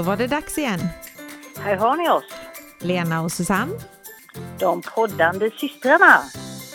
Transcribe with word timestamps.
Då 0.00 0.04
var 0.04 0.16
det 0.16 0.26
dags 0.26 0.58
igen. 0.58 0.80
Här 1.58 1.76
har 1.76 1.96
ni 1.96 2.10
oss, 2.10 2.24
Lena 2.78 3.22
och 3.22 3.32
Susanne 3.32 3.72
de 4.58 4.82
poddande 4.82 5.50
systrarna. 5.50 6.22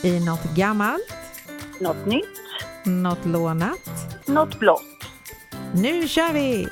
i 0.04 0.20
något 0.26 0.44
gammalt, 0.56 1.14
Något 1.80 2.06
nytt, 2.06 2.40
något 2.86 3.26
lånat. 3.26 3.80
något 4.28 4.60
blått. 4.60 4.82
Nu 5.74 6.08
kör 6.08 6.34
vi! 6.34 6.68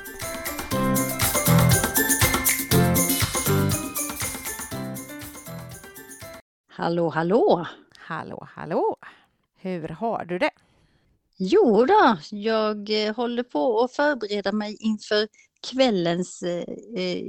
Hallå, 6.68 7.08
hallå! 7.08 7.66
Hallå, 7.98 8.48
hallå! 8.54 8.96
Hur 9.60 9.88
har 9.88 10.24
du 10.24 10.38
det? 10.38 10.50
Jo 11.36 11.86
då, 11.86 12.16
jag 12.30 13.06
eh, 13.06 13.14
håller 13.16 13.42
på 13.42 13.80
att 13.80 13.92
förbereda 13.92 14.52
mig 14.52 14.76
inför 14.80 15.28
kvällens 15.64 16.42
eh, 16.42 16.64
eh, 16.96 17.22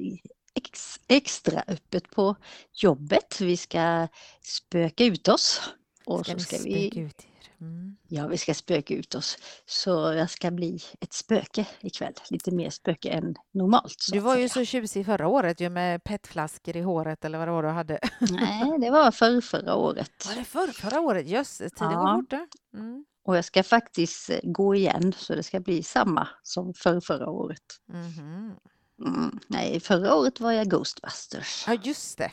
ex, 0.56 1.00
extra 1.08 1.64
öppet 1.68 2.12
på 2.12 2.36
jobbet. 2.74 3.42
Vi 3.42 3.58
ska 3.58 4.08
spöka 4.42 5.06
ut 5.06 5.28
oss. 5.28 5.62
Och 6.06 6.26
Ska 6.26 6.34
så 6.34 6.40
ska 6.40 6.56
spöka 6.56 6.70
vi, 6.70 7.00
ut 7.00 7.22
er? 7.22 7.36
Mm. 7.62 7.98
ja, 8.08 8.28
vi 8.28 8.38
ska 8.38 8.54
spöka 8.54 8.94
ut 8.94 9.16
oss. 9.16 9.38
Så 9.66 9.90
jag 9.90 10.30
ska 10.30 10.52
bli 10.52 10.80
ett 11.02 11.14
spöke 11.14 11.66
ikväll. 11.82 12.14
Lite 12.30 12.52
mer 12.52 12.70
spöke 12.70 13.10
än 13.10 13.36
normalt. 13.54 13.96
Du 14.12 14.20
var 14.20 14.38
ju 14.38 14.50
så 14.50 14.66
tjusig 14.66 15.06
förra 15.06 15.28
året 15.28 15.60
ju 15.62 15.70
med 15.70 16.04
petflaskor 16.04 16.78
i 16.78 16.82
håret 16.82 17.26
eller 17.26 17.38
vad 17.38 17.48
det 17.48 17.52
var 17.52 17.64
du 17.64 17.70
hade. 17.70 18.00
Nej, 18.20 18.80
det 18.80 18.90
var 18.90 19.12
för 19.12 19.42
förra 19.42 19.76
året. 19.76 20.26
Var 20.28 20.36
det 20.36 20.44
förr, 20.44 20.68
förra 20.68 21.00
året? 21.02 21.28
Jösses, 21.28 21.72
tiden 21.74 21.94
går 21.94 22.08
Ja. 22.10 22.16
fort 22.22 22.30
du. 22.30 22.48
Mm. 22.80 23.06
Och 23.26 23.38
jag 23.38 23.46
ska 23.46 23.64
faktiskt 23.64 24.30
eh, 24.30 24.40
gå 24.44 24.76
igen 24.76 25.14
så 25.18 25.36
det 25.36 25.44
ska 25.44 25.60
bli 25.60 25.84
samma 25.84 26.28
som 26.44 26.74
för 26.74 27.00
förra 27.00 27.30
året. 27.30 27.82
Mhm. 27.86 28.56
Mm, 29.00 29.40
nej, 29.48 29.80
förra 29.80 30.16
året 30.16 30.40
var 30.40 30.52
jag 30.52 30.68
Ghostbusters. 30.70 31.64
Ja, 31.68 31.74
just 31.84 32.18
det. 32.18 32.32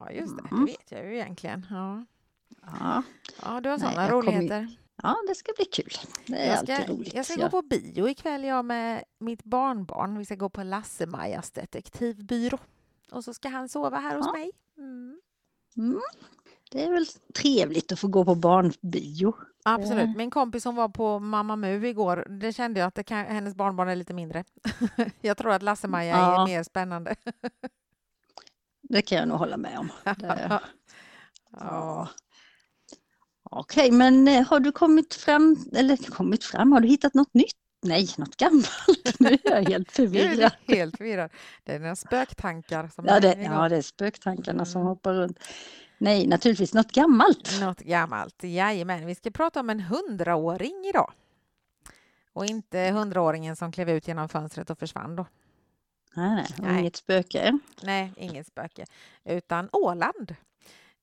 Ja, 0.00 0.10
just 0.10 0.36
det. 0.36 0.42
Mm. 0.50 0.66
Det 0.66 0.72
vet 0.72 0.90
jag 0.92 1.04
ju 1.06 1.14
egentligen. 1.14 1.66
Ja, 1.70 2.04
Ja, 2.80 3.02
ja 3.42 3.60
du 3.60 3.68
har 3.68 3.78
sådana 3.78 4.10
roligheter. 4.10 4.76
ja, 5.02 5.16
det 5.28 5.34
ska 5.34 5.52
bli 5.56 5.64
kul. 5.64 5.92
Det 6.26 6.36
är 6.38 6.48
Jag 6.48 6.58
ska, 6.64 6.74
alltid 6.76 6.88
roligt. 6.96 7.14
jag 7.14 7.26
ska 7.26 7.34
gå 7.36 7.50
på 7.50 7.62
bio 7.62 8.08
ikväll 8.08 8.44
jag 8.44 8.64
med 8.64 9.04
mitt 9.18 9.44
barnbarn. 9.44 10.18
Vi 10.18 10.24
ska 10.24 10.34
gå 10.34 10.48
på 10.48 10.62
Lasse-Majas 10.62 11.50
detektivbyrå. 11.50 12.58
Och 13.12 13.24
så 13.24 13.34
ska 13.34 13.48
han 13.48 13.68
sova 13.68 13.98
här 13.98 14.16
hos 14.16 14.26
Ja. 14.26 14.32
mig. 14.32 14.50
Mm. 14.78 15.20
Mm, 15.76 16.00
det 16.70 16.84
är 16.84 16.92
väl 16.92 17.06
trevligt 17.34 17.92
att 17.92 17.98
få 17.98 18.08
gå 18.08 18.24
på 18.24 18.34
barnbio. 18.34 19.34
Absolut. 19.66 20.04
Eh. 20.08 20.16
Min 20.16 20.30
kompis 20.30 20.62
som 20.62 20.74
var 20.76 20.88
på 20.88 21.18
Mamma 21.18 21.56
Mu 21.56 21.86
igår, 21.86 22.26
det 22.40 22.52
kände 22.52 22.80
jag 22.80 22.86
att 22.86 22.94
det 22.94 23.04
kan, 23.04 23.26
hennes 23.26 23.54
barnbarn 23.54 23.88
är 23.88 23.96
lite 23.96 24.14
mindre. 24.14 24.44
jag 25.20 25.36
tror 25.36 25.52
att 25.52 25.62
Lasse-Maja 25.62 26.16
är 26.16 26.20
Ja. 26.32 26.46
mer 26.46 26.62
spännande. 26.62 27.14
Det 28.88 29.02
kan 29.02 29.18
jag 29.18 29.28
nog 29.28 29.38
hålla 29.38 29.56
med 29.56 29.78
om. 29.78 29.88
Det, 30.18 30.60
Ja. 31.60 32.08
Okej, 33.50 33.90
men 33.90 34.28
eh, 34.28 34.46
har 34.46 34.60
du 34.60 34.72
kommit 34.72 35.14
fram, 35.14 35.56
eller 35.76 35.96
kommit 35.96 36.44
fram, 36.44 36.72
har 36.72 36.80
du 36.80 36.88
hittat 36.88 37.14
något 37.14 37.34
nytt? 37.34 37.56
Nej, 37.82 38.08
något 38.18 38.36
gammalt. 38.36 39.20
Nu 39.20 39.28
är 39.28 39.38
jag 39.44 39.68
helt 39.68 39.88
är 39.90 39.92
förvirrad. 39.94 40.52
du 40.66 40.74
helt 40.76 40.96
förvirrad. 40.96 41.30
Det 41.64 41.72
är 41.74 41.78
dina 41.78 41.96
spöktankar 41.96 42.88
som 42.94 43.04
Ja, 43.06 43.16
är 43.16 43.20
det, 43.20 43.32
igång. 43.32 43.44
ja, 43.52 43.68
det 43.68 43.76
är 43.76 43.82
spöktankarna 43.82 44.64
som 44.64 44.80
Mm. 44.80 44.88
hoppar 44.88 45.14
runt. 45.14 45.38
Nej, 46.04 46.26
naturligtvis 46.26 46.74
något 46.74 46.92
gammalt. 46.92 47.60
Något 47.60 47.80
gammalt. 47.80 48.42
Jajamän, 48.44 49.06
vi 49.06 49.14
ska 49.14 49.30
prata 49.30 49.60
om 49.60 49.70
en 49.70 49.80
hundraåring 49.80 50.84
idag. 50.88 51.12
Och 52.32 52.46
inte 52.46 52.90
hundraåringen 52.90 53.56
som 53.56 53.72
klev 53.72 53.90
ut 53.90 54.08
genom 54.08 54.28
fönstret 54.28 54.70
och 54.70 54.78
försvann 54.78 55.16
då. 55.16 55.26
Nej, 56.16 56.34
nej, 56.34 56.46
Nej. 56.58 56.80
inget 56.80 56.96
spöke. 56.96 57.58
Nej, 57.82 58.12
inget 58.16 58.46
spöke. 58.46 58.84
Utan 59.24 59.68
Åland. 59.72 60.34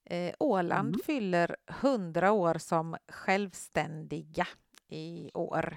Eh, 0.04 0.34
Åland 0.38 0.88
Mm. 0.88 1.00
fyller 1.06 1.56
100 1.66 2.32
år 2.32 2.58
som 2.58 2.96
självständiga 3.08 4.46
i 4.88 5.30
år. 5.34 5.76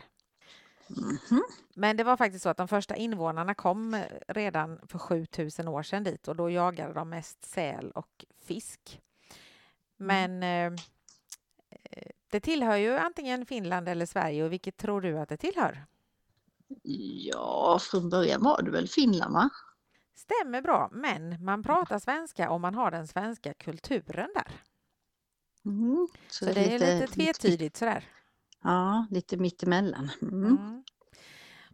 Mhm. 0.88 1.44
Men 1.76 1.98
det 1.98 2.04
var 2.04 2.18
faktiskt 2.18 2.44
så 2.44 2.50
att 2.50 2.58
de 2.58 2.68
första 2.68 2.96
invånarna 2.96 3.54
kom 3.56 4.04
redan 4.28 4.80
för 4.88 5.00
7000 5.00 5.68
år 5.68 5.84
sedan 5.84 6.04
dit 6.04 6.28
och 6.28 6.36
då 6.36 6.50
jagade 6.50 6.94
de 6.94 7.10
mest 7.10 7.46
säl 7.46 7.92
och 7.92 8.26
fisk. 8.46 9.02
Men 10.06 10.44
eh, 10.44 10.74
eh, 11.70 12.12
det 12.30 12.40
tillhör 12.40 12.76
ju 12.76 12.98
antingen 12.98 13.46
Finland 13.46 13.90
eller 13.90 14.06
Sverige 14.06 14.44
och 14.44 14.52
vilket 14.52 14.78
tror 14.78 15.02
du 15.02 15.20
att 15.20 15.30
det 15.30 15.38
tillhör? 15.38 15.86
Ja, 16.84 17.80
från 17.82 18.10
början 18.10 18.44
var 18.44 18.62
det 18.62 18.72
väl 18.72 18.88
Finland, 18.88 19.34
va? 19.34 19.50
Stämmer 20.16 20.62
bra, 20.62 20.90
men 20.92 21.44
man 21.44 21.64
pratar 21.64 22.00
svenska 22.00 22.50
och 22.50 22.62
man 22.62 22.76
har 22.76 22.92
den 22.92 23.08
svenska 23.08 23.54
kulturen 23.54 24.30
där. 24.36 24.62
Mm. 25.66 26.08
Så 26.28 26.46
det 26.46 26.74
är 26.76 26.80
lite 26.80 27.14
tvetydigt 27.14 27.78
sådär. 27.78 28.06
Ja, 28.64 29.08
lite 29.12 29.38
mittemellan. 29.38 30.12
Mm. 30.22 30.46
Mm. 30.46 30.84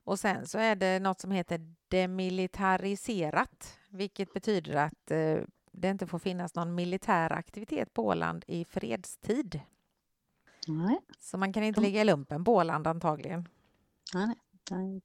Och 0.04 0.20
sen 0.20 0.48
så 0.48 0.58
är 0.58 0.76
det 0.76 1.00
något 1.00 1.20
som 1.20 1.32
heter 1.32 1.76
demilitariserat, 1.88 3.78
vilket 3.90 4.34
betyder 4.34 4.76
att 4.76 5.12
eh, 5.12 5.38
det 5.72 5.90
inte 5.90 6.08
får 6.08 6.20
finnas 6.20 6.56
någon 6.56 6.76
militär 6.76 7.32
aktivitet 7.34 7.94
på 7.94 8.06
Åland 8.06 8.46
i 8.48 8.66
fredstid. 8.66 9.60
Nej, 10.68 11.00
Så 11.20 11.38
man 11.38 11.54
kan 11.54 11.64
inte 11.64 11.82
ligga 11.82 12.02
i 12.02 12.06
lumpen 12.06 12.44
på 12.44 12.54
Åland 12.56 12.88
antagligen. 12.88 13.48
nej, 14.14 14.36
nej, 14.72 15.02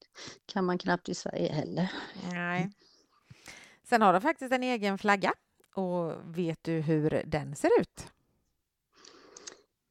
kan 0.47 0.65
man 0.65 0.79
knappt 0.79 1.09
i 1.09 1.15
Sverige 1.15 1.53
heller. 1.53 1.93
Nej. 2.33 2.71
Sen 3.85 4.03
har 4.03 4.13
de 4.13 4.21
faktiskt 4.23 4.53
en 4.53 4.63
egen 4.63 4.99
flagga. 4.99 5.33
Och 5.75 6.13
vet 6.39 6.65
du 6.65 6.73
hur 6.81 7.23
den 7.27 7.57
ser 7.57 7.71
ut? 7.81 8.07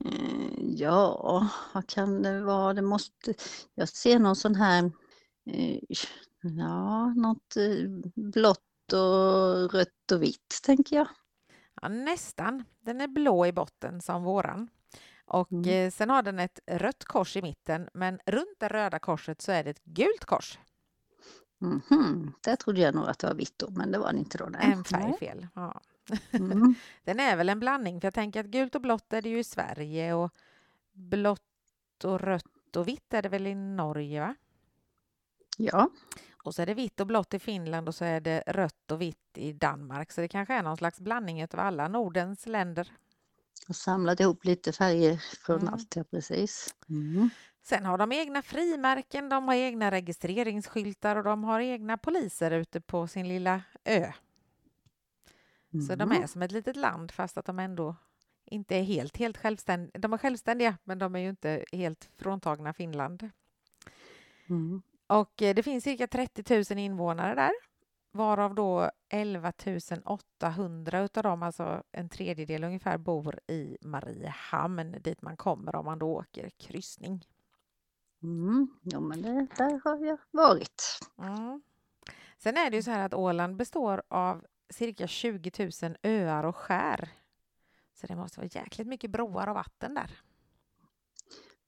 Eh, 0.06 0.46
Ja, 0.59 1.50
vad 1.74 1.88
kan 1.90 2.22
det 2.24 2.42
vara? 2.42 2.74
Det 2.74 2.81
måste... 2.81 3.34
Jag 3.75 3.90
ser 3.90 4.19
någon 4.19 4.36
sån 4.36 4.56
här... 4.56 4.92
eh, 5.46 5.80
Ja, 6.42 7.06
något 7.13 7.56
eh, 7.57 7.90
blått 8.16 8.63
och 8.94 9.73
rött 9.73 10.12
och 10.12 10.23
vitt, 10.23 10.59
tänker 10.63 10.96
jag. 10.96 11.07
Ja, 11.81 11.88
nästan. 11.88 12.63
Den 12.79 13.01
är 13.01 13.07
blå 13.07 13.46
i 13.46 13.51
botten 13.51 14.01
som 14.01 14.23
våran. 14.23 14.69
Och 15.25 15.51
Mm. 15.51 15.69
eh, 15.88 15.91
sen 15.91 16.09
har 16.09 16.22
den 16.23 16.40
ett 16.40 16.59
rött 16.68 17.03
kors 17.06 17.35
i 17.38 17.41
mitten, 17.41 17.90
men 17.94 18.19
runt 18.25 18.59
det 18.59 18.68
röda 18.68 19.00
korset 19.00 19.41
så 19.41 19.51
är 19.51 19.63
det 19.63 19.69
ett 19.69 19.84
gult 19.84 20.25
kors. 20.25 20.59
Mhm, 21.59 22.34
Där 22.41 22.56
trodde 22.56 22.81
jag 22.81 22.95
nog 22.95 23.07
att 23.07 23.19
det 23.19 23.28
var 23.28 23.34
vitt 23.34 23.53
då, 23.59 23.69
men 23.69 23.91
det 23.91 23.97
var 24.00 24.12
det 24.13 24.19
inte 24.19 24.38
då. 24.38 24.45
Nej. 24.45 24.72
En 24.72 24.84
färg 24.84 25.18
fel. 25.19 25.47
Ja. 25.56 25.81
Mm. 26.31 26.75
Den 27.03 27.19
är 27.19 27.35
väl 27.35 27.50
en 27.50 27.59
blandning, 27.59 28.01
för 28.01 28.06
jag 28.07 28.13
tänker 28.13 28.40
att 28.40 28.45
gult 28.45 28.75
och 28.75 28.81
blått 28.81 29.13
är 29.13 29.22
det 29.22 29.29
ju 29.29 29.40
i 29.40 29.44
Sverige 29.44 30.13
och 30.13 30.31
blått 30.94 31.41
och 32.03 32.19
rött 32.22 32.75
och 32.75 32.88
vitt 32.88 33.13
är 33.13 33.22
det 33.22 33.29
väl 33.29 33.47
i 33.47 33.56
Norge, 33.56 34.19
va? 34.22 34.35
Ja, 35.57 35.90
Och 36.45 36.56
så 36.56 36.61
är 36.61 36.66
det 36.66 36.73
vitt 36.73 37.00
och 37.00 37.07
blått 37.07 37.33
i 37.33 37.39
Finland 37.39 37.88
och 37.88 37.95
så 37.95 38.06
är 38.06 38.19
det 38.22 38.44
rött 38.47 38.91
och 38.91 39.01
vitt 39.01 39.38
i 39.38 39.53
Danmark. 39.53 40.11
Så 40.11 40.22
det 40.22 40.28
kanske 40.28 40.53
är 40.53 40.63
någon 40.63 40.78
slags 40.78 41.00
blandning 41.00 41.44
av 41.44 41.50
alla 41.59 41.88
Nordens 41.88 42.45
länder. 42.45 42.91
och 43.67 43.75
samlat 43.75 44.19
ihop 44.19 44.45
lite 44.45 44.72
färger 44.73 45.17
från 45.45 45.59
Mm. 45.61 45.73
allt, 45.73 45.95
ja 45.95 46.03
precis. 46.03 46.75
Mm. 46.89 47.29
Sen 47.63 47.85
har 47.85 47.97
de 47.97 48.11
egna 48.11 48.41
frimärken, 48.41 49.29
de 49.29 49.47
har 49.47 49.56
egna 49.56 49.91
registreringsskyltar 49.91 51.16
och 51.16 51.23
de 51.23 51.44
har 51.44 51.59
egna 51.59 51.97
poliser 51.97 52.51
ute 52.51 52.81
på 52.81 53.07
sin 53.07 53.27
lilla 53.27 53.62
ö. 53.83 54.12
Så 55.88 55.95
de 55.95 56.12
Mm. 56.12 56.23
är 56.23 56.27
som 56.27 56.41
ett 56.41 56.51
litet 56.51 56.75
land 56.75 57.12
fast 57.12 57.38
att 57.38 57.45
de 57.45 57.59
ändå 57.59 57.95
inte 58.45 58.75
är 58.75 58.83
helt, 58.83 59.17
helt 59.17 59.38
självständiga. 59.38 60.00
De 60.00 60.13
är 60.13 60.18
självständiga, 60.18 60.77
men 60.83 61.00
de 61.00 61.15
är 61.15 61.19
ju 61.19 61.30
inte 61.30 61.65
helt 61.71 62.09
fråntagna 62.15 62.74
Finland. 62.74 63.30
Mm. 64.50 64.81
Och 65.07 65.42
eh, 65.42 65.56
det 65.56 65.63
finns 65.63 65.84
cirka 65.84 66.07
30 66.07 66.74
000 66.74 66.80
invånare 66.80 67.36
där, 67.36 67.52
varav 68.12 68.56
då 68.56 68.92
11 69.10 69.54
800 70.06 71.00
utav 71.00 71.24
dem, 71.24 71.44
alltså 71.44 71.84
en 71.92 72.10
tredjedel 72.10 72.63
ungefär, 72.63 72.98
bor 72.98 73.40
i 73.48 73.78
Mariehamn 73.81 74.96
dit 75.02 75.22
man 75.22 75.38
kommer 75.38 75.75
om 75.75 75.86
man 75.86 76.00
då 76.00 76.07
åker 76.07 76.50
kryssning. 76.50 77.25
Mm. 78.24 78.68
Jo, 78.81 79.00
men 79.00 79.22
det, 79.22 79.48
där 79.57 79.81
har 79.84 80.06
jag 80.06 80.18
varit. 80.31 81.00
Mm. 81.18 81.62
Sen 82.38 82.58
är 82.58 82.69
det 82.69 82.75
ju 82.75 82.84
så 82.84 82.92
här 82.92 83.06
att 83.06 83.13
Åland 83.13 83.56
består 83.56 84.04
av 84.08 84.46
cirka 84.69 85.08
20 85.08 85.51
000 85.81 85.98
öar 86.04 86.44
och 86.44 86.56
skär. 86.56 87.10
Så 87.94 88.08
det 88.08 88.16
måste 88.16 88.40
vara 88.40 88.50
jäkligt 88.54 88.88
mycket 88.88 89.12
broar 89.12 89.48
och 89.48 89.56
vatten 89.56 89.94
där. 89.94 90.12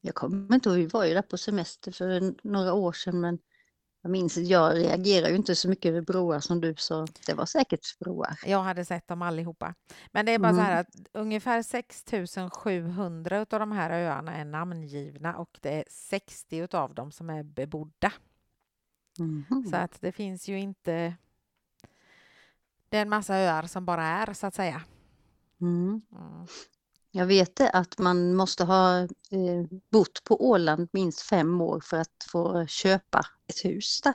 Jag 0.01 0.15
kommer 0.15 0.55
inte 0.55 0.69
ihåg, 0.69 0.77
vi 0.77 0.85
var 0.85 1.05
ju 1.05 1.13
där 1.13 1.21
på 1.21 1.37
semester 1.37 1.91
för 1.91 2.33
några 2.47 2.73
år 2.73 2.91
sedan, 2.91 3.21
men 3.21 3.39
jag 4.01 4.11
minns 4.11 4.37
jag 4.37 4.75
reagerar 4.77 5.29
ju 5.29 5.35
inte 5.35 5.55
så 5.55 5.69
mycket 5.69 5.89
över 5.89 6.01
broar 6.01 6.39
som 6.39 6.61
du, 6.61 6.75
så 6.77 7.07
det 7.25 7.33
var 7.33 7.45
säkert 7.45 7.99
broar. 7.99 8.39
Jag 8.45 8.63
hade 8.63 8.85
sett 8.85 9.07
dem 9.07 9.21
allihopa. 9.21 9.75
Men 10.11 10.25
det 10.25 10.31
är 10.31 10.39
bara 10.39 10.53
så 10.53 10.59
här 10.59 10.71
Mm. 10.71 10.79
att 10.81 11.07
ungefär 11.13 11.63
6 11.63 12.05
700 12.51 13.39
av 13.39 13.59
de 13.59 13.71
här 13.71 13.89
öarna 13.89 14.35
är 14.35 14.45
namngivna 14.45 15.37
och 15.37 15.59
det 15.61 15.69
är 15.69 15.83
60 15.89 16.57
utav 16.57 16.93
dem 16.93 17.11
som 17.11 17.29
är 17.29 17.43
bebodda. 17.43 18.13
Mhm. 19.19 19.65
Så 19.69 19.75
att 19.75 20.01
det 20.01 20.11
finns 20.11 20.47
ju 20.47 20.59
inte... 20.59 21.15
Det 22.89 22.97
är 22.97 23.01
en 23.01 23.09
massa 23.09 23.35
öar 23.35 23.63
som 23.63 23.85
bara 23.85 24.03
är, 24.03 24.33
så 24.33 24.47
att 24.47 24.55
säga. 24.55 24.81
Mm. 25.61 26.01
Jag 27.17 27.25
vet 27.25 27.59
att 27.59 27.97
man 27.97 28.35
måste 28.35 28.63
ha 28.63 28.99
eh, 28.99 29.07
bott 29.91 30.23
på 30.23 30.49
Åland 30.49 30.89
minst 30.91 31.21
fem 31.21 31.61
år 31.61 31.79
för 31.79 31.97
att 31.97 32.27
få 32.31 32.65
köpa 32.67 33.25
ett 33.47 33.65
hus 33.65 34.01
där. 34.01 34.13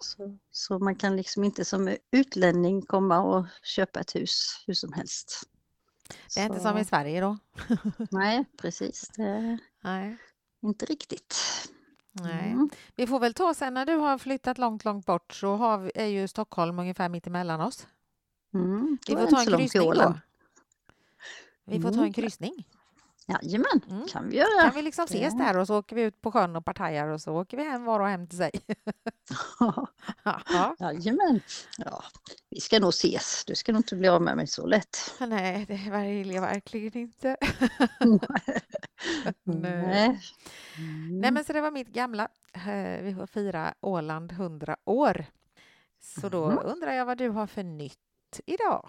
Så, 0.00 0.38
så 0.50 0.78
man 0.78 0.96
kan 0.96 1.16
liksom 1.16 1.44
inte 1.44 1.64
som 1.64 1.96
utlänning 2.10 2.82
komma 2.82 3.20
och 3.20 3.46
köpa 3.62 4.00
ett 4.00 4.14
hus 4.16 4.62
hur 4.66 4.74
som 4.74 4.92
helst. 4.92 5.42
Det 6.34 6.40
är 6.40 6.44
inte 6.46 6.58
Så- 6.58 6.62
som 6.68 6.78
i 6.78 6.84
Sverige 6.84 7.20
då? 7.20 7.38
Nej, 8.10 8.44
precis. 8.58 9.10
Nej. 9.82 10.16
inte 10.62 10.86
riktigt. 10.86 11.36
Nej. 12.12 12.50
Mm. 12.52 12.70
Vi 12.96 13.06
får 13.06 13.20
väl 13.20 13.34
ta 13.34 13.54
sen 13.54 13.74
när 13.74 13.86
du 13.86 13.94
har 13.94 14.18
flyttat 14.18 14.58
långt, 14.58 14.84
långt 14.84 15.06
bort 15.06 15.32
så 15.34 15.56
har 15.56 15.78
vi, 15.78 15.92
är 15.94 16.06
ju 16.06 16.28
Stockholm 16.28 16.78
ungefär 16.78 17.08
mitt 17.08 17.26
emellan 17.26 17.60
oss. 17.60 17.86
Mm. 18.54 18.98
Vi 19.06 19.16
får 19.16 19.26
ta 19.26 19.40
inte 19.40 19.52
en 19.52 19.58
kryssning 19.58 19.90
då. 19.90 20.14
Vi 21.66 21.80
får 21.80 21.88
ta 21.88 21.94
Mm. 21.94 22.04
en 22.04 22.12
kryssning. 22.12 22.68
Jajamän, 23.26 23.80
Mm. 23.90 24.06
kan 24.06 24.28
vi 24.28 24.36
göra. 24.36 24.62
Kan 24.62 24.74
vi 24.74 24.82
liksom 24.82 25.04
ses 25.04 25.34
där 25.38 25.56
och 25.58 25.66
så 25.66 25.78
åker 25.78 25.96
vi 25.96 26.02
ut 26.02 26.20
på 26.20 26.32
sjön 26.32 26.56
och 26.56 26.64
partajar 26.64 27.08
och 27.08 27.20
så 27.20 27.32
åker 27.32 27.56
vi 27.56 27.62
hem 27.64 27.84
var 27.84 28.00
och 28.00 28.06
hem 28.08 28.26
till 28.26 28.38
sig. 28.38 28.50
ja. 30.24 30.76
Jajamän. 30.78 31.40
Ja, 31.78 32.04
vi 32.50 32.60
ska 32.60 32.80
nog 32.80 32.88
ses. 32.88 33.44
Du 33.46 33.54
ska 33.54 33.72
nog 33.72 33.78
inte 33.78 33.96
bli 33.96 34.08
av 34.08 34.22
med 34.22 34.36
mig 34.36 34.46
så 34.46 34.66
lätt. 34.66 35.14
Nej, 35.20 35.64
det 35.68 35.90
vill 36.08 36.30
jag 36.30 36.40
verkligen 36.42 36.96
inte. 36.98 37.36
Nej. 38.00 38.60
Nej. 39.44 40.20
Mm. 40.78 41.20
Nej, 41.20 41.30
men 41.30 41.44
så 41.44 41.52
det 41.52 41.60
var 41.60 41.70
mitt 41.70 41.88
gamla. 41.88 42.28
Eh, 42.52 43.02
Vi 43.02 43.14
får 43.18 43.26
fira 43.26 43.74
Åland 43.80 44.32
100 44.32 44.76
år. 44.84 45.26
Så 46.00 46.28
då 46.28 46.50
Mhm. 46.50 46.58
undrar 46.64 46.92
jag 46.92 47.06
vad 47.06 47.18
du 47.18 47.28
har 47.28 47.46
för 47.46 47.62
nytt 47.62 48.40
idag? 48.46 48.88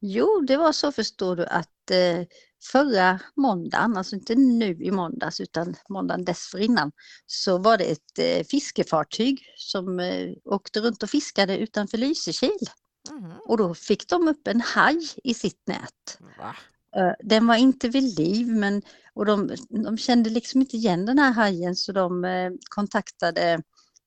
Jo, 0.00 0.44
det 0.46 0.56
var 0.56 0.72
så 0.72 0.92
förstår 0.92 1.36
du 1.36 1.46
att 1.46 1.90
eh, 1.90 2.26
förra 2.72 3.20
måndagen, 3.36 3.96
alltså 3.96 4.14
inte 4.14 4.34
nu 4.34 4.82
i 4.82 4.90
måndags 4.90 5.40
utan 5.40 5.74
måndagen 5.88 6.24
dessförinnan, 6.24 6.92
så 7.26 7.58
var 7.58 7.78
det 7.78 7.84
ett 7.84 8.18
eh, 8.18 8.46
fiskefartyg 8.46 9.42
som 9.56 10.00
eh, 10.00 10.32
åkte 10.44 10.80
runt 10.80 11.02
och 11.02 11.10
fiskade 11.10 11.58
utanför 11.58 11.98
Lysekil. 11.98 12.70
Mhm. 13.10 13.32
Och 13.48 13.58
då 13.58 13.74
fick 13.74 14.08
de 14.08 14.28
upp 14.28 14.48
en 14.48 14.60
haj 14.60 15.08
i 15.24 15.34
sitt 15.34 15.62
nät. 15.66 16.18
Va? 16.38 16.56
Eh, 16.96 17.12
Den 17.20 17.46
var 17.46 17.56
inte 17.56 17.88
vid 17.88 18.18
liv 18.18 18.46
men 18.46 18.82
och 19.14 19.26
de, 19.26 19.56
de 19.68 19.98
kände 19.98 20.30
liksom 20.30 20.60
inte 20.60 20.76
igen 20.76 21.06
den 21.06 21.18
här 21.18 21.32
hajen 21.32 21.76
så 21.76 21.92
de 21.92 22.24
eh, 22.24 22.50
kontaktade 22.70 23.62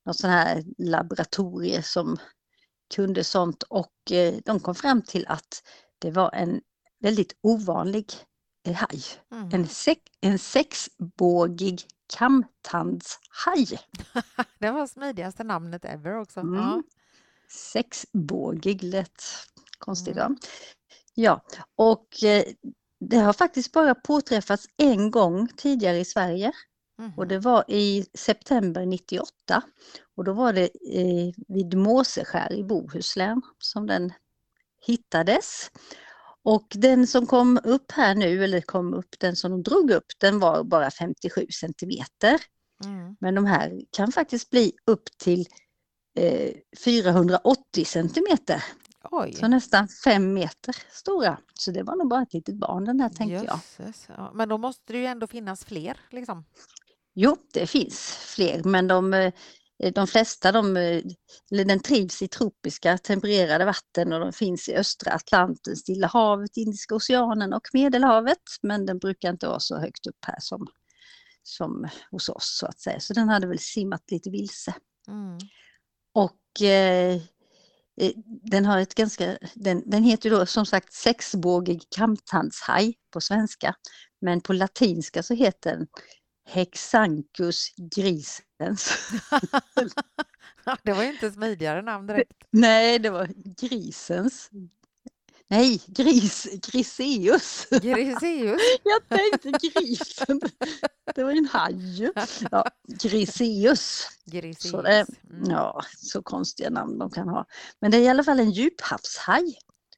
något 0.05 0.19
sån 0.19 0.29
här 0.29 0.63
laboratorie 0.77 1.83
som 1.83 2.17
kunde 2.95 3.23
sånt 3.23 3.63
och 3.63 4.11
eh, 4.11 4.33
de 4.45 4.59
kom 4.59 4.75
fram 4.75 5.01
till 5.01 5.27
att 5.27 5.63
det 5.99 6.11
var 6.11 6.35
en 6.35 6.61
väldigt 6.99 7.37
ovanlig 7.41 8.13
eh, 8.67 8.73
haj. 8.73 9.03
Mhm. 9.31 9.49
En, 9.53 9.67
sex, 9.67 10.01
en 10.21 10.39
sexbågig 10.39 11.81
kamtandshaj. 12.17 13.79
Det 14.59 14.71
var 14.71 14.87
smidigaste 14.87 15.43
namnet 15.43 15.85
ever 15.85 16.15
också. 16.15 16.39
Mm. 16.39 16.55
Ja. 16.55 16.83
Sexbågig 17.49 18.83
lät 18.83 19.23
konstigt 19.77 20.17
Mm. 20.17 20.37
Ja, 21.13 21.41
och 21.75 22.23
eh, 22.23 22.43
det 22.99 23.17
har 23.17 23.33
faktiskt 23.33 23.71
bara 23.71 23.95
påträffats 23.95 24.67
en 24.77 25.11
gång 25.11 25.47
tidigare 25.47 25.97
i 25.97 26.05
Sverige 26.05 26.51
Mhm. 26.99 27.13
och 27.17 27.27
det 27.27 27.39
var 27.39 27.63
i 27.67 28.05
september 28.13 28.85
98 28.85 29.61
och 30.15 30.23
då 30.23 30.33
var 30.33 30.53
det 30.53 30.69
eh, 30.93 31.33
vid 31.47 31.77
Måseskär 31.77 32.53
i 32.53 32.63
Bohuslän 32.63 33.41
som 33.59 33.87
den 33.87 34.13
hittades. 34.85 35.71
Och 36.43 36.67
den 36.75 37.07
som 37.07 37.25
kom 37.25 37.59
upp 37.63 37.91
här 37.91 38.15
nu, 38.15 38.43
eller 38.43 38.61
kom 38.61 38.93
upp, 38.93 39.15
den 39.19 39.35
som 39.35 39.51
de 39.51 39.63
drog 39.63 39.91
upp, 39.91 40.05
den 40.17 40.39
var 40.39 40.63
bara 40.63 40.91
57 40.91 41.47
centimeter. 41.51 42.41
Mm. 42.85 43.15
Men 43.19 43.35
de 43.35 43.45
här 43.45 43.81
kan 43.91 44.11
faktiskt 44.11 44.49
bli 44.49 44.71
upp 44.85 45.03
till 45.17 45.45
eh, 46.15 46.51
480 46.85 47.85
centimeter, 47.85 48.63
Oj, 49.11 49.33
så 49.33 49.47
nästan 49.47 49.87
fem 49.87 50.33
meter 50.33 50.75
stora. 50.91 51.37
Så 51.53 51.71
det 51.71 51.83
var 51.83 51.95
nog 51.95 52.09
bara 52.09 52.21
ett 52.21 52.33
litet 52.33 52.55
barn 52.55 52.85
den 52.85 52.99
här 52.99 53.09
tänkte 53.09 53.35
jag. 53.35 53.43
jösses. 53.43 54.07
Ja. 54.17 54.31
Men 54.33 54.49
då 54.49 54.57
måste 54.57 54.93
det 54.93 54.99
ju 54.99 55.05
ändå 55.05 55.27
finnas 55.27 55.65
fler. 55.65 55.97
Liksom. 56.09 56.45
Jo, 57.21 57.37
det 57.53 57.67
finns 57.67 58.17
fler, 58.35 58.63
men 58.63 58.87
de, 58.87 59.13
eh, 59.13 59.33
de 59.93 60.07
flesta 60.07 60.51
de, 60.51 60.77
eh, 60.77 61.03
den 61.49 61.79
trivs 61.79 62.21
i 62.21 62.27
tropiska 62.27 62.97
tempererade 62.97 63.65
vatten 63.65 64.13
och 64.13 64.19
de 64.19 64.33
finns 64.33 64.69
i 64.69 64.75
östra 64.75 65.13
Atlanten, 65.13 65.75
Stilla 65.75 66.07
havet, 66.07 66.57
Indiska 66.57 66.95
oceanen 66.95 67.53
och 67.53 67.67
Medelhavet. 67.73 68.37
Men 68.61 68.85
den 68.85 68.99
brukar 68.99 69.29
inte 69.29 69.47
vara 69.47 69.59
så 69.59 69.79
högt 69.79 70.07
upp 70.07 70.25
här 70.27 70.37
som, 70.39 70.67
som 71.43 71.87
hos 72.11 72.29
oss 72.29 72.57
så 72.59 72.65
att 72.65 72.79
säga. 72.79 72.99
Så 72.99 73.13
den 73.13 73.29
hade 73.29 73.47
väl 73.47 73.59
simmat 73.59 74.11
lite 74.11 74.29
vilse. 74.29 74.73
Mm. 75.07 75.37
Och 76.13 76.67
eh, 76.67 77.15
eh, 78.01 78.11
den 78.51 78.65
har 78.65 78.79
ett 78.79 78.95
ganska, 78.95 79.37
den, 79.53 79.83
den 79.85 80.03
heter 80.03 80.29
då 80.29 80.45
som 80.45 80.65
sagt 80.65 80.93
sexbågig 80.93 81.81
kamtandshaj 81.95 82.93
på 83.13 83.21
svenska. 83.21 83.75
Men 84.21 84.41
på 84.41 84.53
latinska 84.53 85.23
så 85.23 85.33
heter 85.33 85.71
den 85.71 85.87
Hexancus 86.49 87.67
grisens. 87.95 89.09
det 90.83 90.93
var 90.93 91.03
ju 91.03 91.09
inte 91.13 91.31
smidigare 91.31 91.81
namn 91.81 92.07
direkt. 92.07 92.31
Nej, 92.51 92.99
det 92.99 93.09
var 93.09 93.29
grisens. 93.61 94.49
Nej, 95.47 95.81
gris, 95.87 96.47
griseus. 96.71 97.67
Griseus. 97.81 98.61
Jag 98.83 99.09
tänkte 99.19 99.67
grisen. 99.69 100.41
Det 101.15 101.23
var 101.23 101.31
ju 101.31 101.37
en 101.37 101.45
haj. 101.45 102.11
Ja, 102.51 102.65
griseus. 103.01 104.07
Griseus. 104.25 104.71
Så 104.71 104.81
det- 104.81 105.05
Mm. 105.31 105.51
Ja, 105.51 105.81
så 105.97 106.21
konstiga 106.23 106.69
namn 106.69 106.97
de 106.97 107.11
kan 107.11 107.29
ha. 107.29 107.45
Men 107.81 107.91
det 107.91 107.97
är 107.97 108.01
i 108.01 108.07
alla 108.07 108.23
fall 108.23 108.39
en 108.39 108.51
djuphavshaj. 108.51 109.57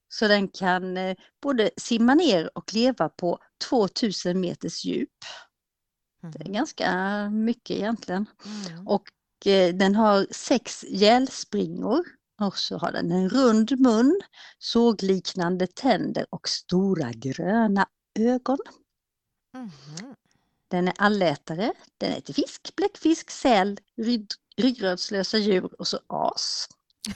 Så 0.09 0.27
den 0.27 0.47
kan 0.47 0.97
eh, 0.97 1.15
både 1.41 1.69
simma 1.77 2.15
ner 2.15 2.57
och 2.57 2.73
leva 2.73 3.09
på 3.09 3.39
2000 3.69 4.39
meters 4.39 4.85
djup. 4.85 5.09
Det 6.21 6.41
är 6.41 6.45
Mhm. 6.45 6.53
ganska 6.53 7.29
mycket 7.29 7.77
egentligen. 7.77 8.25
Mm. 8.69 8.87
Och 8.87 9.07
eh, 9.45 9.75
den 9.75 9.95
har 9.95 10.27
sex 10.31 10.83
gälspringor. 10.89 12.05
Och 12.41 12.57
så 12.57 12.77
har 12.77 12.91
den 12.91 13.11
en 13.11 13.29
rund 13.29 13.79
mun, 13.79 14.21
sågliknande 14.59 15.67
tänder 15.67 16.25
och 16.29 16.49
stora 16.49 17.11
gröna 17.11 17.87
ögon. 18.19 18.57
Mhm. 19.53 20.15
Den 20.67 20.87
är 20.87 20.93
allätare, 20.97 21.73
den 21.97 22.11
äter 22.11 22.33
fisk, 22.33 22.75
bläckfisk, 22.75 23.31
säl, 23.31 23.79
rygg, 23.97 24.27
ryggradslösa 24.57 25.37
djur 25.37 25.69
och 25.79 25.87
så 25.87 25.99
as. 26.07 26.67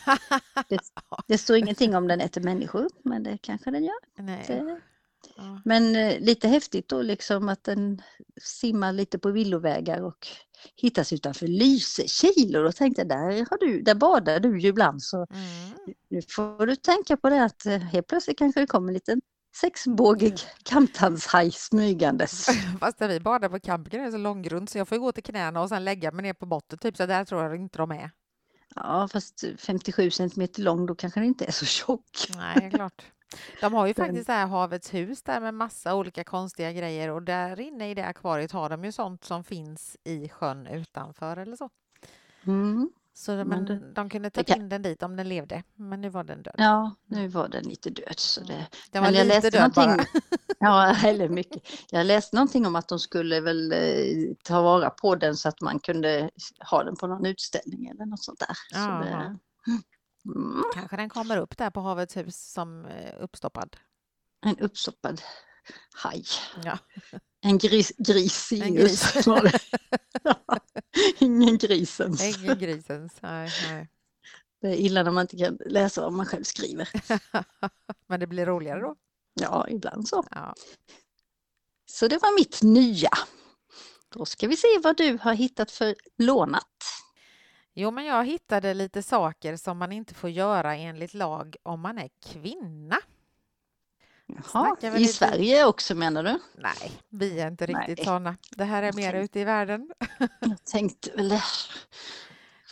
Det 1.28 1.38
står 1.38 1.58
ingenting 1.58 1.96
om 1.96 2.08
den 2.08 2.22
äter 2.22 2.42
människor, 2.42 2.90
men 3.04 3.24
det 3.24 3.38
kanske 3.42 3.72
den 3.72 3.84
gör. 3.84 4.00
Nej. 4.18 4.44
Det. 4.48 4.82
Ja. 5.38 5.62
Men 5.66 5.96
eh, 5.96 6.20
lite 6.20 6.48
häftigt 6.48 6.90
då 6.90 7.02
liksom 7.02 7.50
att 7.50 7.64
den 7.64 8.02
simmar 8.42 8.94
lite 8.94 9.20
på 9.20 9.32
villovägar 9.32 10.02
och 10.02 10.28
hittas 10.76 11.14
utanför 11.14 11.48
Lysekil 11.48 12.56
och 12.56 12.64
då 12.64 12.72
tänkte 12.72 13.02
jag 13.02 13.10
där, 13.10 13.46
har 13.50 13.58
du, 13.58 13.82
där 13.82 13.96
badar 13.96 14.40
du 14.40 14.60
ju 14.60 14.68
ibland 14.68 15.04
så 15.04 15.28
Mm. 15.30 15.96
nu 16.10 16.22
får 16.30 16.66
du 16.66 16.76
tänka 16.76 17.18
på 17.18 17.30
det 17.30 17.44
att 17.44 17.66
eh, 17.66 17.78
helt 17.78 18.08
plötsligt 18.08 18.38
kanske 18.38 18.60
det 18.60 18.68
kommer 18.68 18.88
en 18.88 18.94
liten 18.94 19.22
sexbågig 19.62 20.40
kamtandshaj 20.64 21.52
smygandes. 21.52 22.46
Fast 22.80 23.00
där 23.00 23.08
vi 23.08 23.20
badar 23.20 23.50
på 23.50 23.60
campingen 23.60 24.06
är 24.08 24.12
så 24.12 24.18
långgrund 24.18 24.70
så 24.70 24.78
jag 24.78 24.88
får 24.88 24.98
gå 24.98 25.12
till 25.12 25.24
knäna 25.24 25.62
och 25.62 25.70
sen 25.70 25.86
lägga 25.86 26.12
mig 26.12 26.24
ner 26.24 26.34
på 26.34 26.46
botten 26.46 26.80
typ 26.80 26.98
så 26.98 27.06
där 27.06 27.26
tror 27.26 27.44
jag 27.44 27.56
inte 27.56 27.78
de 27.78 27.92
är. 27.92 28.12
Ja 28.76 29.08
fast 29.12 29.44
57 29.58 30.12
centimeter 30.12 30.62
lång 30.62 30.86
då 30.86 30.96
kanske 30.96 31.20
den 31.20 31.28
inte 31.28 31.46
är 31.46 31.52
så 31.52 31.66
tjock. 31.66 32.28
Nej, 32.36 32.58
det 32.62 32.78
klart. 32.78 33.06
De 33.62 33.74
har 33.74 33.88
ju 33.88 33.94
Den- 33.94 34.06
faktiskt 34.06 34.28
det 34.28 34.34
här 34.34 34.48
Havets 34.48 34.94
hus 34.94 35.24
där 35.24 35.40
med 35.40 35.54
massa 35.54 35.96
olika 35.96 36.24
konstiga 36.24 36.72
grejer 36.72 37.10
och 37.10 37.22
där 37.24 37.60
inne 37.60 37.92
i 37.92 37.94
det 37.94 38.06
akvariet 38.06 38.52
har 38.52 38.70
de 38.70 38.86
ju 38.86 38.92
sånt 38.92 39.24
som 39.26 39.44
finns 39.44 39.98
i 40.04 40.30
sjön 40.30 40.68
utanför 40.68 41.38
eller 41.38 41.56
så. 41.56 41.70
Mm. 42.46 42.90
Så 43.14 43.36
de, 43.36 43.44
Men 43.44 43.66
det- 43.66 43.92
de 43.94 44.10
kunde 44.10 44.30
ta 44.30 44.44
kan- 44.44 44.58
in 44.62 44.70
den 44.70 44.82
dit 44.82 45.04
om 45.04 45.16
den 45.16 45.30
levde, 45.30 45.64
men 45.76 46.02
nu 46.02 46.10
var 46.10 46.24
den 46.24 46.44
död. 46.44 46.56
Ja, 46.58 46.96
nu 47.06 47.28
var 47.28 47.48
den 47.48 47.64
lite 47.64 47.90
död. 47.90 48.20
Så 48.20 48.42
det... 48.44 48.68
Den 48.92 49.04
var 49.04 49.10
Men 49.12 49.18
jag 49.20 49.28
läste 49.28 49.50
död 49.50 49.72
bara. 49.76 49.86
någonting- 49.86 50.22
Ja, 50.60 50.96
eller 51.06 51.30
mycket. 51.30 51.64
Jag 51.92 52.06
läste 52.06 52.36
någonting 52.36 52.66
om 52.66 52.76
att 52.76 52.88
de 52.88 53.00
skulle 53.00 53.42
väl 53.42 53.72
eh, 53.72 53.78
ta 54.44 54.62
vara 54.62 54.90
på 54.90 55.16
den 55.16 55.36
så 55.36 55.50
att 55.50 55.62
man 55.62 55.80
kunde 55.80 56.30
ha 56.72 56.84
den 56.84 56.96
på 56.96 57.08
någon 57.08 57.26
utställning 57.26 57.88
eller 57.88 58.06
något 58.06 58.24
sånt 58.24 58.40
där. 58.40 58.56
Så 58.74 59.06
det... 59.10 59.38
mm, 60.26 60.64
Kanske 60.74 60.96
den 60.96 61.10
kommer 61.10 61.38
upp 61.38 61.58
där 61.58 61.70
på 61.70 61.80
Havets 61.80 62.18
hus 62.18 62.52
som 62.52 62.86
eh, 62.86 63.14
uppstoppad. 63.20 63.78
en 64.46 64.60
uppstoppad 64.60 65.22
haj. 65.94 66.26
Ja. 66.64 66.78
En 67.42 67.58
gris, 67.58 67.92
grisius 67.98 68.68
En 68.68 68.76
gris. 68.76 69.14
Ingen 71.20 71.58
grisens. 71.58 72.22
Ingen 72.22 72.60
grisens. 72.60 73.14
Nej, 73.22 73.50
nej. 73.68 73.90
Det 74.62 74.68
är 74.68 74.76
illa 74.76 75.04
när 75.04 75.12
man 75.12 75.22
inte 75.22 75.38
kan 75.38 75.58
läsa 75.66 76.02
vad 76.02 76.14
man 76.14 76.26
själv 76.26 76.44
skriver. 76.44 76.90
Men 78.08 78.20
det 78.20 78.28
blir 78.28 78.46
roligare 78.46 78.80
då. 78.80 78.96
Ja, 79.34 79.68
ibland 79.70 80.08
så. 80.08 80.26
Ja. 80.32 80.56
Så 81.86 82.08
det 82.08 82.18
var 82.18 82.40
mitt 82.40 82.62
nya. 82.62 83.10
Då 84.10 84.26
ska 84.26 84.48
vi 84.48 84.58
se 84.58 84.68
vad 84.84 84.98
du 84.98 85.18
har 85.22 85.34
hittat 85.34 85.72
för 85.72 85.96
lånat. 86.18 86.64
Jo, 87.78 87.92
men 87.92 88.06
jag 88.06 88.26
hittade 88.26 88.74
lite 88.74 89.04
saker 89.04 89.58
som 89.58 89.78
man 89.78 89.92
inte 89.92 90.14
får 90.14 90.30
göra 90.30 90.76
enligt 90.76 91.14
lag 91.14 91.56
om 91.64 91.80
man 91.82 91.98
är 91.98 92.10
kvinna. 92.26 92.98
Jaha, 94.54 94.76
I 94.82 94.90
lite- 95.00 95.14
Sverige 95.14 95.66
också 95.66 95.96
menar 95.96 96.24
du? 96.24 96.40
Nej, 96.58 96.92
vi 97.10 97.40
är 97.40 97.48
inte 97.48 97.66
riktigt 97.66 97.98
Nej. 97.98 98.06
sådana. 98.06 98.38
Det 98.52 98.64
här 98.64 98.84
är 98.84 98.94
mer 98.94 99.10
Okej. 99.10 99.24
ute 99.24 99.40
i 99.40 99.44
världen. 99.44 99.90
Jag 100.40 100.64
tänkte 100.66 101.12
väl 101.16 101.40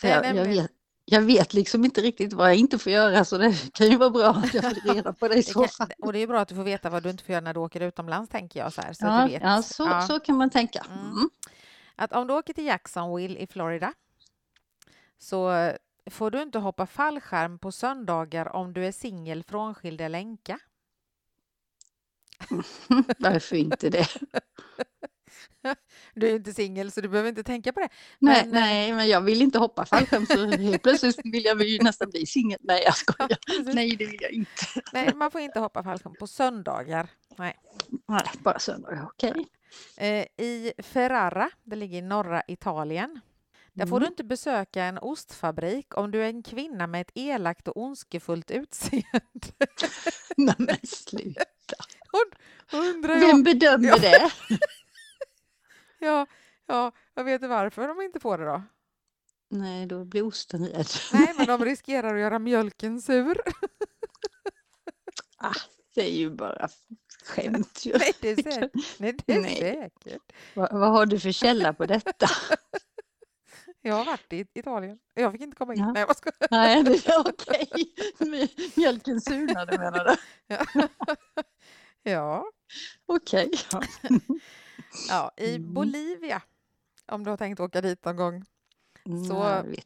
jag, 0.02 0.26
jag, 0.36 0.46
vet, 0.46 0.72
jag 1.06 1.22
vet 1.22 1.54
liksom 1.54 1.86
inte 1.86 2.02
riktigt 2.02 2.34
vad 2.34 2.50
jag 2.50 2.56
inte 2.56 2.78
får 2.80 2.92
göra 2.92 3.26
så 3.26 3.38
det 3.38 3.74
kan 3.74 3.88
ju 3.90 3.98
vara 3.98 4.10
bra 4.10 4.30
att 4.30 4.54
jag 4.54 4.64
får 4.64 4.94
reda 4.94 5.14
på 5.14 5.28
det 5.28 5.36
i 5.36 5.44
så 5.44 5.68
fall. 5.68 5.92
och 6.00 6.14
det 6.14 6.20
är 6.20 6.28
bra 6.28 6.40
att 6.42 6.48
du 6.48 6.56
får 6.56 6.64
veta 6.64 6.90
vad 6.90 7.04
du 7.04 7.10
inte 7.10 7.24
får 7.24 7.32
göra 7.34 7.42
när 7.42 7.54
du 7.54 7.60
åker 7.60 7.82
utomlands, 7.82 8.30
tänker 8.32 8.60
jag. 8.60 8.74
Så 8.74 8.82
här, 8.82 8.94
så 8.94 9.06
Ja, 9.06 9.12
att 9.20 9.28
du 9.28 9.34
vet. 9.34 9.44
ja, 9.44 9.62
så, 9.62 9.84
Ja. 9.84 10.02
så 10.02 10.20
kan 10.20 10.38
man 10.38 10.50
tänka. 10.50 10.86
Mm. 10.92 11.06
Mm. 11.12 11.30
Att 11.96 12.12
om 12.14 12.28
du 12.28 12.34
åker 12.34 12.54
till 12.54 12.66
Jacksonville 12.66 13.40
i 13.40 13.48
Florida 13.48 13.94
så 15.18 15.52
eh, 15.52 15.76
får 16.12 16.32
du 16.32 16.42
inte 16.42 16.60
hoppa 16.60 16.86
fallskärm 16.86 17.60
på 17.60 17.72
söndagar 17.72 18.56
om 18.56 18.74
du 18.74 18.86
är 18.86 18.92
singel, 18.92 19.44
frånskild 19.44 20.02
eller 20.02 20.20
änka. 20.20 20.60
Varför 23.20 23.56
inte 23.56 23.90
det? 23.90 24.08
Du 26.16 26.26
är 26.26 26.30
ju 26.30 26.36
inte 26.36 26.54
singel 26.54 26.92
så 26.92 27.02
du 27.02 27.10
behöver 27.10 27.30
inte 27.30 27.44
tänka 27.44 27.74
på 27.74 27.80
det. 27.80 27.90
Nej, 28.20 28.46
Men, 28.46 28.56
eh, 28.56 28.62
nej, 28.62 28.94
men 28.94 29.08
jag 29.08 29.22
vill 29.22 29.42
inte 29.42 29.60
hoppa 29.60 29.86
fallskärm 29.86 30.26
så 30.26 30.46
helt 30.46 30.84
plötsligt 30.84 31.20
vill 31.24 31.46
jag 31.46 31.62
ju 31.62 31.80
nästan 31.80 32.10
bli 32.10 32.26
singel. 32.26 32.60
Nej, 32.62 32.84
jag 32.86 32.96
skojar. 32.98 33.38
Precis. 33.48 33.76
Nej, 33.76 33.96
det 33.96 34.06
vill 34.06 34.22
jag 34.22 34.32
inte. 34.32 34.66
Nej, 34.94 35.14
man 35.16 35.32
får 35.32 35.42
inte 35.42 35.60
hoppa 35.60 35.84
fallskärm 35.84 36.16
på 36.20 36.28
söndagar. 36.28 37.10
Nej. 37.38 37.56
Nej, 38.08 38.22
bara 38.40 38.60
söndag, 38.60 39.10
okej. 39.14 39.48
Eh, 39.98 40.46
I 40.46 40.74
Ferrara, 40.78 41.50
det 41.64 41.76
ligger 41.76 41.98
i 41.98 42.02
norra 42.02 42.44
Italien, 42.48 43.20
där 43.74 43.86
får 43.86 44.00
du 44.00 44.06
Mm. 44.06 44.12
inte 44.14 44.24
besöka 44.24 44.84
en 44.84 44.98
ostfabrik 44.98 45.98
om 45.98 46.12
du 46.12 46.24
är 46.24 46.28
en 46.28 46.44
kvinna 46.44 46.88
med 46.88 47.02
ett 47.02 47.12
elakt 47.14 47.68
och 47.68 47.78
ondskefullt 47.78 48.52
utseende. 48.52 49.08
Nej, 50.38 50.56
men 50.58 50.78
sluta. 50.84 51.44
Undrar 52.74 53.14
jag. 53.16 53.28
Vem 53.28 53.44
bedömer 53.44 53.88
Ja. 53.88 53.98
det? 53.98 54.32
Ja, 56.00 56.26
ja, 56.66 56.92
jag 57.14 57.24
vet 57.24 57.34
inte 57.34 57.48
varför 57.48 57.88
de 57.88 58.02
inte 58.02 58.20
får 58.20 58.38
det 58.38 58.46
då. 58.46 58.64
Nej, 59.50 59.86
då 59.86 60.06
blir 60.06 60.26
osten 60.26 60.68
rädd. 60.68 60.88
Nej, 61.14 61.34
men 61.38 61.48
de 61.48 61.66
riskerar 61.66 62.14
att 62.16 62.22
göra 62.22 62.40
mjölken 62.40 63.02
sur. 63.02 63.42
Ah, 65.38 65.54
det 65.96 66.02
är 66.02 66.12
ju 66.16 66.30
bara 66.30 66.70
skämt 67.26 67.86
ju. 67.86 67.98
Nej, 67.98 68.14
det 68.22 68.30
är 68.30 68.36
säkert. 68.36 69.00
Nej, 69.00 69.16
det 69.26 69.34
är 69.34 69.42
Nej. 69.42 69.56
säkert. 69.58 70.22
Vad, 70.54 70.72
vad 70.80 70.90
har 70.92 71.06
du 71.06 71.20
för 71.20 71.32
källa 71.32 71.74
på 71.74 71.86
detta? 71.86 72.28
Jag 73.86 73.96
har 73.96 74.06
varit 74.06 74.34
i 74.34 74.46
Italien. 74.54 75.00
Jag 75.14 75.32
fick 75.32 75.42
inte 75.42 75.56
komma 75.56 75.74
in. 75.74 75.80
Ja. 75.80 75.92
Nej, 75.92 76.06
jag 76.08 76.18
skojar. 76.18 76.48
Nej, 76.52 76.84
det 76.84 77.08
är 77.08 77.20
okej. 77.20 77.68
Mj- 78.18 78.72
Mjölken 78.80 79.22
surnade 79.22 79.78
menar 79.78 80.06
du? 80.06 80.16
Ja. 80.48 80.66
ja. 82.04 82.46
Okej. 83.06 83.52
Ja. 83.72 83.82
ja, 85.10 85.32
i 85.38 85.56
Mm. 85.56 85.74
Bolivia, 85.74 86.42
om 87.06 87.24
du 87.24 87.30
har 87.30 87.38
tänkt 87.38 87.60
åka 87.60 87.82
dit 87.82 88.06
någon 88.06 88.16
gång. 88.16 88.46
Så- 89.28 89.62
Nej. 89.64 89.84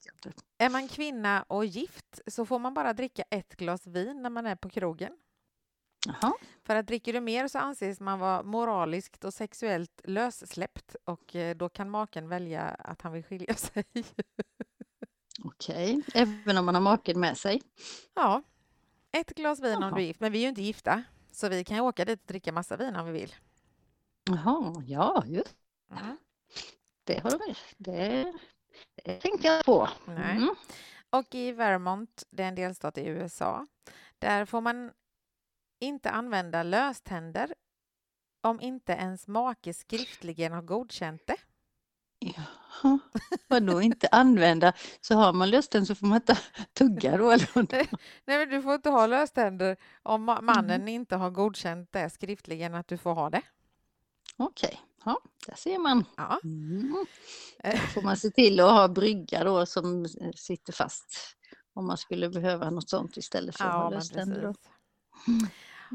Är 0.58 0.70
man 0.70 0.88
kvinna 0.88 1.44
och 1.48 1.66
gift 1.66 2.22
så 2.28 2.46
får 2.46 2.60
man 2.60 2.74
bara 2.74 2.94
dricka 2.94 3.24
ett 3.30 3.56
glas 3.56 3.88
vin 3.88 4.22
när 4.22 4.30
man 4.30 4.46
är 4.46 4.56
på 4.56 4.70
krogen. 4.70 5.14
Jaha, 6.06 6.34
För 6.64 6.76
att 6.76 6.88
dricker 6.88 7.14
du 7.14 7.20
mer 7.22 7.48
så 7.48 7.60
anses 7.60 8.00
man 8.00 8.20
vara 8.20 8.44
moraliskt 8.44 9.24
och 9.24 9.34
sexuellt 9.34 10.02
lössläppt 10.04 10.96
och 11.04 11.36
eh, 11.36 11.56
då 11.56 11.70
kan 11.70 11.90
maken 11.90 12.30
välja 12.30 12.62
att 12.64 13.02
han 13.02 13.14
vill 13.14 13.24
skilja 13.24 13.54
sig. 13.56 13.84
okej. 15.44 16.02
Även 16.14 16.58
om 16.58 16.66
man 16.66 16.76
har 16.76 16.82
maken 16.82 17.20
med 17.20 17.38
sig? 17.38 17.62
ja, 18.14 18.44
ett 19.12 19.30
glas 19.36 19.60
vin 19.60 19.76
om 19.76 19.82
Jaha. 19.84 19.96
du 19.96 20.02
är 20.02 20.06
gift. 20.06 20.20
Men 20.20 20.32
vi 20.32 20.38
är 20.38 20.42
ju 20.42 20.50
inte 20.50 20.62
gifta, 20.62 21.04
så 21.32 21.50
vi 21.50 21.64
kan 21.64 21.78
ju 21.78 21.82
åka 21.84 22.06
dit 22.06 22.22
och 22.22 22.28
dricka 22.28 22.52
massa 22.52 22.78
vin 22.78 22.96
om 22.96 23.06
vi 23.06 23.12
vill. 23.12 23.36
Jaha, 24.30 24.84
ja, 24.88 25.24
just 25.28 25.56
Mm. 25.92 26.18
det. 27.04 27.20
Har 27.24 27.30
du, 27.32 27.38
det, 27.78 28.34
det 29.04 29.20
tänkte 29.20 29.48
jag 29.48 29.66
på. 29.66 29.90
Nej. 30.06 30.38
Mm. 30.38 30.56
Och 31.10 31.36
i 31.36 31.52
Vermont, 31.52 32.24
det 32.30 32.44
är 32.44 32.48
en 32.48 32.56
delstat 32.56 32.98
i 32.98 33.06
USA, 33.08 33.68
där 34.20 34.46
får 34.46 34.62
man 34.62 34.92
inte 35.80 36.10
använda 36.12 36.64
löständer 36.64 37.54
om 38.44 38.62
inte 38.62 38.92
ens 38.94 39.28
make 39.28 39.74
skriftligen 39.74 40.52
har 40.54 40.62
godkänt 40.62 41.22
det. 41.28 41.36
Jaha, 42.20 43.00
vadå 43.48 43.82
inte 43.82 44.08
använda? 44.12 44.74
Så 45.02 45.16
har 45.16 45.34
man 45.34 45.50
lust 45.50 45.72
den 45.72 45.86
så 45.86 45.96
får 45.96 46.08
man 46.08 46.16
inte 46.16 46.38
tugga 46.74 47.18
då 47.18 47.32
eller? 47.32 47.50
Nej, 48.26 48.38
men 48.38 48.50
du 48.50 48.62
får 48.62 48.76
inte 48.76 48.90
ha 48.90 49.08
löständer 49.08 49.78
om 50.04 50.30
ma- 50.30 50.42
mannen 50.42 50.82
Mm. 50.82 50.88
inte 50.88 51.16
har 51.16 51.30
godkänt 51.30 51.90
det 51.92 52.10
skriftligen 52.10 52.76
att 52.76 52.88
du 52.88 52.98
får 52.98 53.14
ha 53.14 53.30
det. 53.30 53.42
Okej, 54.38 54.82
ja, 55.06 55.20
där 55.48 55.56
ser 55.56 55.80
man. 55.80 56.06
Ja. 56.18 56.40
Mm. 56.44 57.06
Eh. 57.64 57.72
Då 57.82 57.88
får 57.88 58.02
man 58.02 58.18
se 58.18 58.30
till 58.30 58.60
att 58.60 58.72
ha 58.72 58.88
brygga 58.88 59.44
då 59.44 59.66
som 59.66 60.08
sitter 60.36 60.74
fast 60.74 61.36
om 61.74 61.88
man 61.88 61.98
skulle 61.98 62.30
behöva 62.30 62.70
något 62.70 62.90
sånt 62.90 63.18
istället 63.18 63.58
för 63.58 63.64
att 63.66 63.74
Ja, 63.74 63.78
ha 63.82 63.90
löständer. 63.90 64.56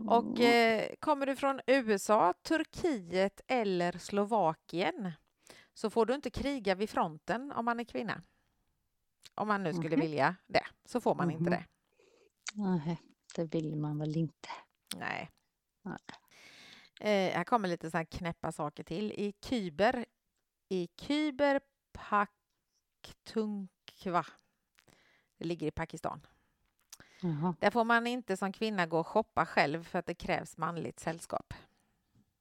Och 0.07 0.39
Mm. 0.41 0.81
eh, 0.81 0.87
kommer 1.01 1.27
du 1.27 1.37
från 1.37 1.61
USA, 1.67 2.35
Turkiet 2.43 3.41
eller 3.47 3.99
Slovakien 3.99 5.13
så 5.75 5.91
får 5.91 6.07
du 6.07 6.15
inte 6.15 6.31
kriga 6.31 6.75
vid 6.75 6.91
fronten 6.91 7.53
om 7.53 7.65
man 7.65 7.81
är 7.81 7.85
kvinna. 7.85 8.23
Om 9.35 9.49
man 9.49 9.63
nu 9.63 9.73
skulle 9.73 9.97
Mhm. 9.97 10.01
vilja 10.01 10.37
det, 10.47 10.65
så 10.85 11.01
får 11.01 11.15
man 11.15 11.31
inte 11.31 11.43
Mhm. 11.43 11.51
det. 11.51 11.65
Nej, 12.55 13.03
det 13.35 13.55
vill 13.55 13.77
man 13.77 13.99
väl 13.99 14.17
inte. 14.17 14.49
Nej. 14.97 15.31
Nej. 15.83 15.99
Eh, 17.01 17.33
här 17.37 17.45
kommer 17.45 17.69
lite 17.69 17.91
så 17.91 17.97
här 17.97 18.05
knäppa 18.05 18.53
saker 18.53 18.85
till. 18.85 19.13
I 19.13 19.35
Kyber, 19.45 20.07
i 20.69 20.89
Kyber 21.01 21.61
Pakhtunkhwa, 21.93 24.27
det 25.39 25.45
ligger 25.45 25.67
i 25.67 25.71
Pakistan. 25.71 26.27
Jaha. 27.23 27.55
Där 27.61 27.71
får 27.71 27.85
man 27.85 28.07
inte 28.07 28.37
som 28.37 28.53
kvinna 28.53 28.87
gå 28.87 28.99
och 28.99 29.07
shoppa 29.07 29.47
själv 29.47 29.85
för 29.85 29.99
att 29.99 30.07
det 30.07 30.15
krävs 30.15 30.57
manligt 30.57 31.01
sällskap. 31.01 31.55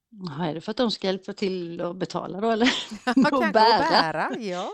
Jaha, 0.10 0.48
är 0.48 0.54
det 0.54 0.62
för 0.62 0.72
att 0.72 0.78
de 0.78 0.92
ska 0.92 1.08
hjälpa 1.08 1.34
till 1.34 1.82
att 1.82 1.96
betala 1.96 2.42
då 2.42 2.50
eller? 2.50 2.70
Man 3.16 3.26
Och 3.26 3.30
kan 3.32 3.40
gå 3.40 3.48
och 3.48 3.54
bära. 3.54 3.90
bära. 3.90 4.38
Ja, 4.40 4.72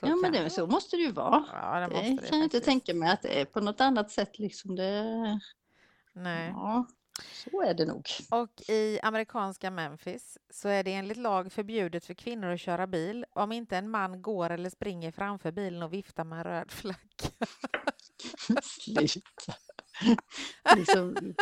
så 0.00 0.06
ja 0.06 0.16
men 0.16 0.32
det, 0.32 0.50
så 0.50 0.66
måste 0.66 0.96
det 0.96 1.02
ju 1.02 1.12
vara. 1.12 1.44
Ja, 1.52 1.80
det 1.80 1.86
Det 1.86 2.02
kan 2.02 2.16
det 2.16 2.28
jag 2.30 2.44
inte 2.44 2.60
tänka 2.60 2.94
mig 2.94 3.10
att 3.10 3.22
det 3.22 3.40
är 3.40 3.44
på 3.44 3.60
något 3.60 3.80
annat 3.80 4.10
sätt 4.10 4.38
liksom. 4.38 4.76
Det, 4.76 5.40
Nej. 6.12 6.48
ja, 6.48 6.86
så 7.32 7.62
är 7.62 7.74
det 7.74 7.84
nog. 7.84 8.08
Och 8.30 8.70
i 8.70 9.00
amerikanska 9.02 9.70
Memphis 9.70 10.38
så 10.50 10.68
är 10.68 10.84
det 10.84 10.92
enligt 10.94 11.16
lag 11.16 11.52
förbjudet 11.52 12.04
för 12.04 12.14
kvinnor 12.14 12.50
att 12.50 12.60
köra 12.60 12.86
bil 12.86 13.26
om 13.30 13.52
inte 13.52 13.76
en 13.76 13.90
man 13.90 14.22
går 14.22 14.50
eller 14.50 14.70
springer 14.70 15.12
framför 15.12 15.52
bilen 15.52 15.82
och 15.82 15.92
viftar 15.92 16.24
med 16.24 16.38
en 16.38 16.44
röd 16.44 16.70
flagga. 16.70 16.98
Sluta. 18.62 19.54
liksom, 20.76 21.34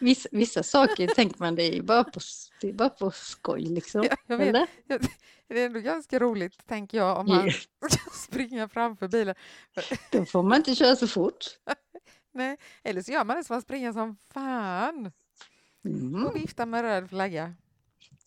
vissa, 0.00 0.28
vissa 0.32 0.62
saker 0.62 1.06
tänker 1.06 1.38
man 1.40 1.54
det 1.54 1.76
är 1.76 1.82
bara 1.82 2.04
på, 2.04 2.20
det 2.60 2.68
är 2.68 2.72
bara 2.72 2.88
på 2.88 3.10
skoj 3.10 3.60
liksom. 3.64 4.02
Ja, 4.10 4.16
jag 4.26 4.38
vet. 4.38 4.48
Eller? 4.48 4.68
Det 5.48 5.60
är 5.60 5.66
ändå 5.66 5.80
ganska 5.80 6.18
roligt, 6.18 6.66
tänker 6.66 6.98
jag, 6.98 7.18
om 7.18 7.26
man 7.26 7.50
ska 7.90 8.10
springa 8.14 8.68
framför 8.68 9.08
bilen. 9.08 9.34
Då 10.12 10.24
får 10.24 10.42
man 10.42 10.56
inte 10.56 10.74
köra 10.74 10.96
så 10.96 11.08
fort. 11.08 11.44
Nej, 12.32 12.56
eller 12.84 13.02
så 13.02 13.12
gör 13.12 13.24
man 13.24 13.36
det 13.36 13.44
som 13.44 13.54
man 13.54 13.62
springer 13.62 13.92
som 13.92 14.16
fan 14.32 15.12
Mm. 15.84 16.26
och 16.26 16.36
viftar 16.36 16.66
med 16.66 16.82
röd 16.82 17.08
flagga. 17.08 17.54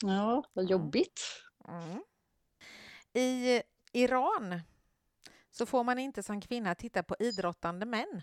Ja, 0.01 0.43
vad 0.53 0.69
jobbigt. 0.69 1.21
Mm. 1.67 2.03
I 3.13 3.61
Iran 3.93 4.61
så 5.51 5.65
får 5.65 5.83
man 5.83 5.99
inte 5.99 6.23
som 6.23 6.41
kvinna 6.41 6.75
titta 6.75 7.03
på 7.03 7.15
idrottande 7.19 7.85
män. 7.85 8.21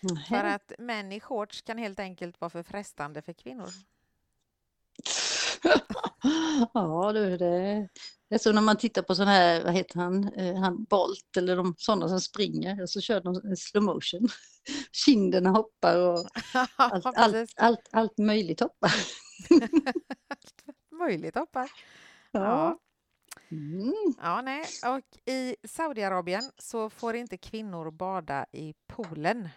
För 0.00 0.14
Nähä. 0.14 0.54
att 0.54 0.72
män 0.78 1.12
i 1.12 1.20
shorts 1.20 1.62
kan 1.62 1.78
helt 1.78 2.00
enkelt 2.00 2.40
vara 2.40 2.50
för 2.50 2.62
frestande 2.62 3.22
för 3.22 3.32
kvinnor. 3.32 3.68
ja, 6.74 7.12
du, 7.12 7.36
det, 7.36 7.88
det 8.28 8.34
är 8.34 8.38
så 8.38 8.52
när 8.52 8.62
man 8.62 8.76
tittar 8.76 9.02
på 9.02 9.14
sån 9.14 9.26
här, 9.26 9.64
vad 9.64 9.74
heter 9.74 10.00
han, 10.00 10.28
eh, 10.28 10.56
han 10.56 10.84
Bolt 10.84 11.36
eller 11.36 11.56
de 11.56 11.74
sådana 11.78 12.08
som 12.08 12.20
springer 12.20 12.82
och 12.82 12.90
så 12.90 13.00
kör 13.00 13.20
de 13.20 13.56
slow 13.56 13.82
motion. 13.82 14.28
Kinderna 14.92 15.50
hoppar 15.50 15.96
och 15.96 16.26
allt, 16.76 17.06
allt, 17.06 17.52
allt, 17.56 17.88
allt 17.90 18.18
möjligt 18.18 18.60
hoppar. 18.60 18.94
Möjligt 20.90 21.34
hoppar. 21.34 21.70
Ja. 22.32 22.78
Ja. 23.48 23.56
Mm. 23.56 24.14
Ja, 24.22 24.40
nej. 24.40 24.64
Och 24.86 25.30
i 25.32 25.56
Saudiarabien 25.64 26.50
så 26.58 26.90
får 26.90 27.16
inte 27.16 27.36
kvinnor 27.36 27.90
bada 27.90 28.46
i 28.52 28.74
poolen. 28.86 29.48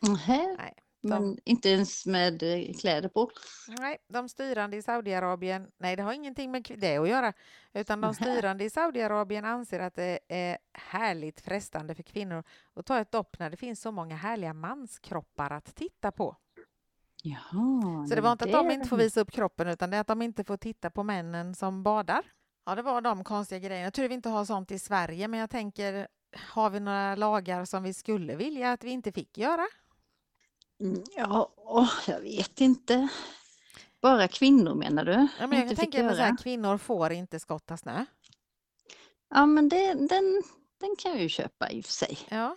Nähä, 0.00 0.56
Nej, 0.58 0.74
Men 1.00 1.38
inte 1.44 1.68
ens 1.68 2.06
med 2.06 2.42
eh, 2.42 2.74
kläder 2.80 3.08
på? 3.08 3.30
Nej, 3.68 3.98
de 4.08 4.28
styrande 4.28 4.76
i 4.76 4.82
Saudiarabien, 4.82 5.70
nej 5.78 5.96
det 5.96 6.02
har 6.02 6.12
ingenting 6.12 6.50
med 6.50 6.74
det 6.78 6.96
att 6.96 7.08
göra, 7.08 7.32
utan 7.72 8.00
de 8.00 8.14
styrande 8.14 8.64
i 8.64 8.70
Saudiarabien 8.70 9.44
anser 9.44 9.80
att 9.80 9.94
det 9.94 10.18
är 10.28 10.58
härligt 10.72 11.40
frestande 11.40 11.94
för 11.94 12.02
kvinnor 12.02 12.44
att 12.74 12.86
ta 12.86 12.98
ett 12.98 13.12
dopp 13.12 13.38
när 13.38 13.50
det 13.50 13.56
finns 13.56 13.80
så 13.80 13.92
många 13.92 14.16
härliga 14.16 14.52
manskroppar 14.52 15.50
att 15.50 15.74
titta 15.74 16.12
på. 16.12 16.36
Jaha, 17.28 18.06
Så 18.08 18.14
det 18.14 18.20
var 18.20 18.32
inte 18.32 18.44
att 18.44 18.52
de 18.52 18.70
inte 18.70 18.88
får 18.88 18.96
visa 18.96 19.20
upp 19.20 19.30
kroppen, 19.32 19.68
utan 19.68 19.90
det 19.90 19.96
är 19.96 20.00
att 20.00 20.06
de 20.06 20.22
inte 20.22 20.44
får 20.44 20.56
titta 20.56 20.90
på 20.90 21.02
männen 21.02 21.54
som 21.54 21.82
badar. 21.82 22.22
Ja, 22.66 22.74
det 22.74 22.82
var 22.82 23.00
de 23.00 23.24
konstiga 23.24 23.58
grejerna. 23.58 23.84
Jag 23.84 23.92
tror 23.94 24.08
vi 24.08 24.14
inte 24.14 24.28
har 24.28 24.44
sånt 24.44 24.70
i 24.70 24.78
Sverige, 24.78 25.28
men 25.28 25.40
jag 25.40 25.50
tänker, 25.50 26.08
har 26.52 26.70
vi 26.70 26.80
några 26.80 27.14
lagar 27.16 27.64
som 27.64 27.82
vi 27.82 27.94
skulle 27.94 28.36
vilja 28.36 28.72
att 28.72 28.84
vi 28.84 28.90
inte 28.90 29.12
fick 29.12 29.38
göra? 29.38 29.66
Mm, 30.80 31.02
Ja, 31.16 31.52
åh, 31.56 31.92
jag 32.08 32.20
vet 32.20 32.60
inte. 32.60 33.08
Bara 34.02 34.28
kvinnor 34.28 34.74
menar 34.74 35.04
du? 35.04 35.28
Ja, 35.40 35.46
men 35.46 35.68
jag 35.68 35.76
tänker 35.76 36.04
mig 36.04 36.14
så 36.14 36.20
här, 36.20 36.28
göra? 36.28 36.36
kvinnor 36.36 36.78
får 36.78 37.12
inte 37.12 37.40
skotta 37.40 37.76
snö. 37.76 38.04
Ja, 39.30 39.46
men 39.46 39.68
det, 39.68 39.94
den, 39.94 40.42
den 40.80 40.96
kan 40.98 41.12
jag 41.12 41.20
ju 41.22 41.28
köpa 41.28 41.70
i 41.70 41.80
och 41.80 41.84
för 41.84 41.92
sig. 41.92 42.18
Ja. 42.28 42.56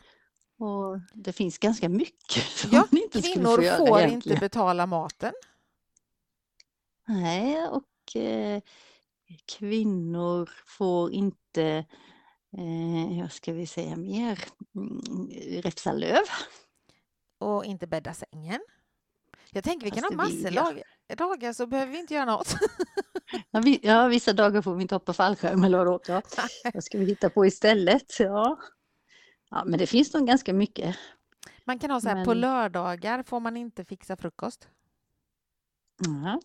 Och 0.60 1.00
det 1.14 1.34
finns 1.34 1.58
ganska 1.58 1.90
mycket 1.90 2.44
som 2.50 2.70
Ja, 2.74 2.88
inte 2.92 3.22
Kvinnor 3.22 3.56
få 3.78 3.78
får 3.86 4.00
inte 4.00 4.10
egentligen. 4.10 4.40
betala 4.40 4.86
maten. 4.86 5.34
Nej, 7.08 7.68
och 7.68 8.16
eh, 8.22 8.62
kvinnor 9.58 10.50
får 10.66 11.12
inte, 11.12 11.64
eh, 12.58 13.22
vad 13.22 13.32
ska 13.32 13.54
vi 13.54 13.68
säga 13.68 13.96
mer, 13.96 14.40
mm, 14.76 15.30
räfsa 15.62 15.92
löv. 15.94 16.24
och 17.40 17.66
inte 17.66 17.88
bädda 17.88 18.14
sängen. 18.14 18.62
Jag 19.52 19.64
tänker 19.64 19.86
vi 19.86 19.92
kan 19.92 20.02
Fast 20.02 20.14
ha 20.14 20.18
massor 20.18 20.50
lag- 20.52 20.82
dagar 21.18 21.54
så 21.54 21.68
behöver 21.68 21.92
vi 21.92 22.00
inte 22.00 22.14
göra 22.14 22.26
något. 22.26 22.56
Ja, 23.52 23.60
vi, 23.60 23.80
ja, 23.84 24.08
vissa 24.08 24.34
dagar 24.34 24.62
får 24.62 24.76
vi 24.76 24.82
inte 24.82 24.96
hoppa 24.96 25.14
fallskärm 25.14 25.64
eller 25.64 25.78
vadå? 25.78 26.00
Ja, 26.08 26.22
vad 26.74 26.84
ska 26.84 26.98
vi 26.98 27.06
hitta 27.06 27.30
på 27.30 27.46
istället? 27.46 28.20
Ja. 28.20 28.60
Ja, 29.50 29.64
men 29.66 29.80
det 29.80 29.88
finns 29.88 30.14
nog 30.14 30.28
ganska 30.28 30.54
mycket. 30.54 30.96
Man 31.66 31.80
kan 31.80 31.92
ha 31.92 32.02
så 32.02 32.10
här, 32.10 32.26
på 32.26 32.32
Men- 32.32 32.40
lördagar 32.40 33.24
får 33.24 33.40
man 33.40 33.58
inte 33.58 33.86
fixa 33.86 34.16
frukost. 34.16 34.68
Ja, 36.24 36.40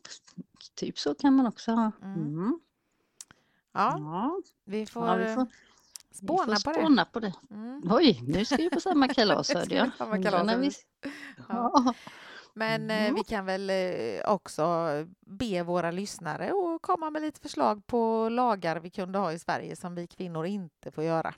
typ 0.74 0.98
så 0.98 1.14
kan 1.14 1.34
man 1.36 1.46
också 1.46 1.72
ha. 1.72 1.92
Mm. 2.02 2.14
Mm. 2.22 2.60
Ja, 3.72 3.96
Ja, 3.98 4.40
vi 4.64 4.86
får, 4.86 5.06
ja, 5.06 5.14
vi 5.16 5.34
får, 5.34 5.46
vi 6.10 6.16
spåna 6.16 6.56
får 6.56 6.72
på 6.82 6.88
det. 6.88 7.04
på 7.12 7.20
det. 7.20 7.32
Mm. 7.50 7.82
Oj, 7.90 8.20
nu 8.26 8.44
ska 8.44 8.56
vi 8.56 8.70
på 8.70 8.80
samma 8.80 9.08
kalas 9.08 9.48
hörde 9.54 9.66
vi 9.68 9.76
jag. 9.76 9.90
på 9.90 9.96
samma 9.96 10.16
Undrar 10.16 10.30
kalas, 10.30 10.56
vi-. 10.56 11.10
Ja. 11.48 11.94
Men 12.54 12.90
eh, 12.90 13.02
Mm. 13.02 13.14
vi 13.14 13.24
kan 13.24 13.46
väl 13.46 13.70
eh, 13.70 14.32
också 14.32 14.64
be 15.20 15.62
våra 15.62 15.90
lyssnare 15.90 16.52
och 16.52 16.82
komma 16.82 17.10
med 17.10 17.22
lite 17.22 17.40
förslag 17.40 17.86
på 17.86 18.28
lagar 18.28 18.76
vi 18.80 18.90
kunde 18.90 19.18
ha 19.18 19.32
i 19.32 19.38
Sverige 19.38 19.76
som 19.76 19.94
vi 19.94 20.06
kvinnor 20.06 20.46
inte 20.46 20.90
får 20.90 21.04
göra. 21.04 21.34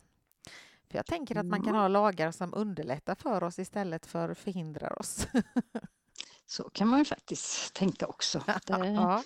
För 0.90 0.98
jag 0.98 1.06
tänker 1.06 1.36
att 1.36 1.46
man 1.46 1.62
kan 1.62 1.74
ha 1.74 1.88
lagar 1.88 2.30
som 2.30 2.54
underlättar 2.54 3.14
för 3.14 3.44
oss 3.44 3.58
istället 3.58 4.06
för 4.06 4.34
förhindrar 4.34 4.98
oss. 4.98 5.26
Så 6.46 6.70
kan 6.70 6.88
man 6.88 6.98
ju 6.98 7.04
faktiskt 7.04 7.74
tänka 7.74 8.06
också. 8.06 8.38
Det, 8.66 8.86
ja. 8.86 9.22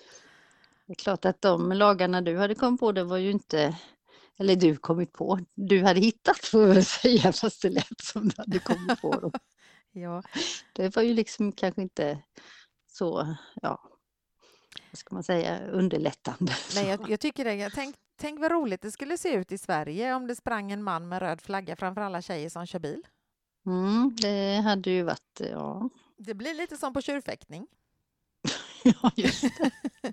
det 0.87 0.93
är 0.93 0.95
klart 0.95 1.25
att 1.25 1.43
de 1.43 1.73
lagarna 1.73 2.21
du 2.21 2.37
hade 2.39 2.55
kommit 2.55 2.81
på, 2.81 2.93
det 2.93 3.05
var 3.05 3.17
ju 3.17 3.31
inte, 3.31 3.77
eller 4.39 4.57
du 4.57 4.77
kommit 4.77 5.13
på, 5.13 5.39
du 5.55 5.85
hade 5.85 6.01
hittat 6.01 6.39
får 6.39 6.61
jag 6.61 6.75
väl 6.75 6.85
säga, 6.85 7.33
fast 7.41 7.63
det 7.63 7.71
lät 7.71 8.01
som 8.03 8.29
du 8.29 8.35
hade 8.37 8.59
kommit 8.59 9.01
på 9.01 9.21
dem. 9.21 9.33
ja, 9.93 10.23
Det 10.73 10.97
var 10.97 11.03
ju 11.03 11.15
liksom 11.15 11.53
kanske 11.53 11.83
inte 11.83 12.23
så, 12.87 13.37
ja, 13.63 13.91
vad 14.91 14.99
ska 14.99 15.15
man 15.15 15.25
säga, 15.25 15.67
underlättande. 15.67 16.53
Nej, 16.75 16.89
jag, 16.89 17.11
jag 17.11 17.21
tycker 17.21 17.45
det. 17.45 17.55
Jag 17.55 17.73
tänk, 17.73 17.97
tänk 18.21 18.41
vad 18.41 18.53
roligt 18.53 18.83
det 18.83 18.91
skulle 18.91 19.19
se 19.19 19.35
ut 19.35 19.53
i 19.53 19.59
Sverige 19.59 20.15
om 20.15 20.27
det 20.27 20.37
sprang 20.37 20.73
en 20.73 20.83
man 20.83 21.09
med 21.09 21.23
röd 21.23 21.41
flagga 21.41 21.77
framför 21.77 22.01
alla 22.01 22.23
tjejer 22.23 22.49
som 22.49 22.67
kör 22.67 22.79
bil. 22.79 23.07
Mm, 23.67 24.17
det 24.17 24.61
hade 24.65 24.91
ju 24.91 25.03
varit, 25.03 25.41
ja, 25.41 25.91
Det 26.17 26.35
blir 26.35 26.55
lite 26.55 26.77
som 26.77 26.93
på 26.93 27.01
tjurfäktning. 27.01 27.67
ja 28.85 29.11
just 29.17 29.43
det. 29.43 29.71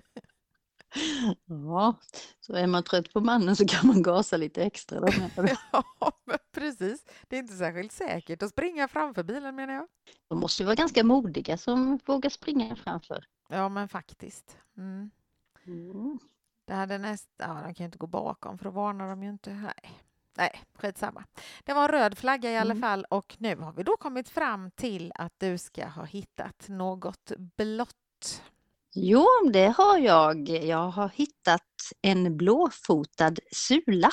Ja, 1.44 1.96
så 2.40 2.52
är 2.52 2.66
man 2.66 2.82
trött 2.82 3.12
på 3.12 3.20
mannen 3.20 3.56
så 3.56 3.66
kan 3.66 3.86
man 3.86 4.02
gasa 4.02 4.36
lite 4.36 4.62
extra. 4.62 5.00
Då? 5.00 5.06
Ja, 5.72 6.12
men 6.24 6.38
precis. 6.52 7.04
Det 7.28 7.36
är 7.36 7.40
inte 7.40 7.56
särskilt 7.56 7.92
säkert 7.92 8.42
att 8.42 8.50
springa 8.50 8.88
framför 8.88 9.22
bilen 9.22 9.56
menar 9.56 9.74
jag. 9.74 9.86
De 10.28 10.40
måste 10.40 10.62
ju 10.62 10.64
vara 10.64 10.74
ganska 10.74 11.04
modiga 11.04 11.58
som 11.58 11.98
vågar 12.06 12.30
springa 12.30 12.76
framför. 12.76 13.24
Ja, 13.48 13.68
men 13.68 13.88
faktiskt. 13.88 14.56
Mm. 14.76 15.10
Mm. 15.66 16.18
Det 16.68 16.74
hade 16.74 16.98
näst... 16.98 17.28
Ja, 17.38 17.46
de 17.46 17.74
kan 17.74 17.74
ju 17.74 17.84
inte 17.84 17.98
gå 17.98 18.06
bakom 18.06 18.58
för 18.58 18.64
då 18.64 18.70
varnar 18.70 19.08
de 19.08 19.22
ju 19.22 19.30
inte. 19.30 19.50
Nej, 19.54 20.00
Nej 20.36 20.60
skitsamma. 20.74 21.24
Det 21.64 21.72
var 21.72 21.82
en 21.82 21.88
röd 21.88 22.18
flagga 22.18 22.50
i 22.52 22.56
alla 22.56 22.70
Mm. 22.74 22.82
fall 22.82 23.04
och 23.10 23.36
nu 23.38 23.56
har 23.56 23.72
vi 23.72 23.82
då 23.82 23.96
kommit 23.96 24.28
fram 24.28 24.70
till 24.70 25.12
att 25.14 25.32
du 25.38 25.58
ska 25.58 25.86
ha 25.86 26.04
hittat 26.04 26.68
något 26.68 27.32
blått. 27.56 28.42
Jo, 28.94 29.26
det 29.52 29.66
har 29.76 29.98
jag. 29.98 30.48
Jag 30.48 30.90
har 30.90 31.08
hittat 31.08 31.62
en 32.02 32.36
blåfotad 32.36 33.34
sula. 33.52 34.10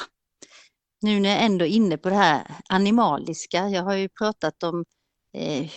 Nu 1.01 1.19
när 1.19 1.29
jag 1.29 1.43
ändå 1.43 1.65
är 1.65 1.69
inne 1.69 1.97
på 1.97 2.09
det 2.09 2.15
här 2.15 2.55
animaliska. 2.69 3.69
Jag 3.69 3.83
har 3.83 3.93
ju 3.95 4.09
pratat 4.09 4.63
om 4.63 4.85
eh, 5.33 5.71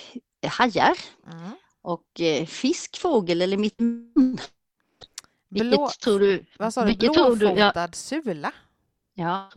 hajar 0.50 0.98
Mm. 1.32 1.50
och 1.82 2.20
eh, 2.20 2.46
fisk, 2.46 2.98
fågel 2.98 3.42
eller 3.42 3.56
mitt 3.56 3.78
Vilket 5.50 5.70
Blå... 5.70 5.88
tror 6.04 6.20
du? 6.20 6.44
Vad 6.58 6.74
sa 6.74 6.80
du? 6.80 6.86
vilket 6.86 7.14
du? 7.14 7.18
Ja, 7.20 7.34
Blåfotad 7.34 7.88
sula? 7.92 8.52
ja, 9.14 9.50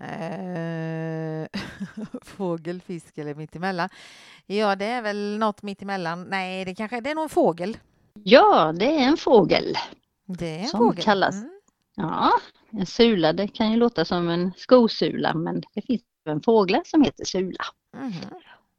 Eh, 0.00 1.46
fågel, 2.22 2.80
fisk 2.80 3.18
eller 3.18 3.34
mittemellan? 3.34 3.88
Ja, 4.46 4.76
det 4.76 4.84
är 4.84 5.02
väl 5.02 5.38
något 5.38 5.62
mittemellan. 5.62 6.22
Nej, 6.22 6.64
det 6.64 6.74
kanske 6.74 7.00
det 7.00 7.10
är 7.10 7.14
nog 7.14 7.22
en 7.24 7.28
fågel. 7.28 7.76
ja, 8.22 8.72
det 8.76 8.84
är 8.86 9.08
en 9.08 9.16
fågel. 9.16 9.74
Det 10.26 10.46
är 10.56 10.58
en 10.58 10.66
Som 10.68 10.78
fågel. 10.78 11.04
kallas. 11.04 11.34
Mm. 11.34 11.50
Ja, 11.96 12.30
en 12.70 12.86
sula, 12.86 13.32
det 13.32 13.48
kan 13.48 13.70
ju 13.70 13.76
låta 13.76 14.04
som 14.04 14.28
en 14.28 14.52
skosula, 14.56 15.34
men 15.34 15.62
det 15.74 15.82
finns 15.82 16.02
en 16.24 16.42
fågel 16.42 16.80
som 16.84 17.02
heter 17.02 17.24
sula. 17.24 17.64
Mhm. 17.96 18.12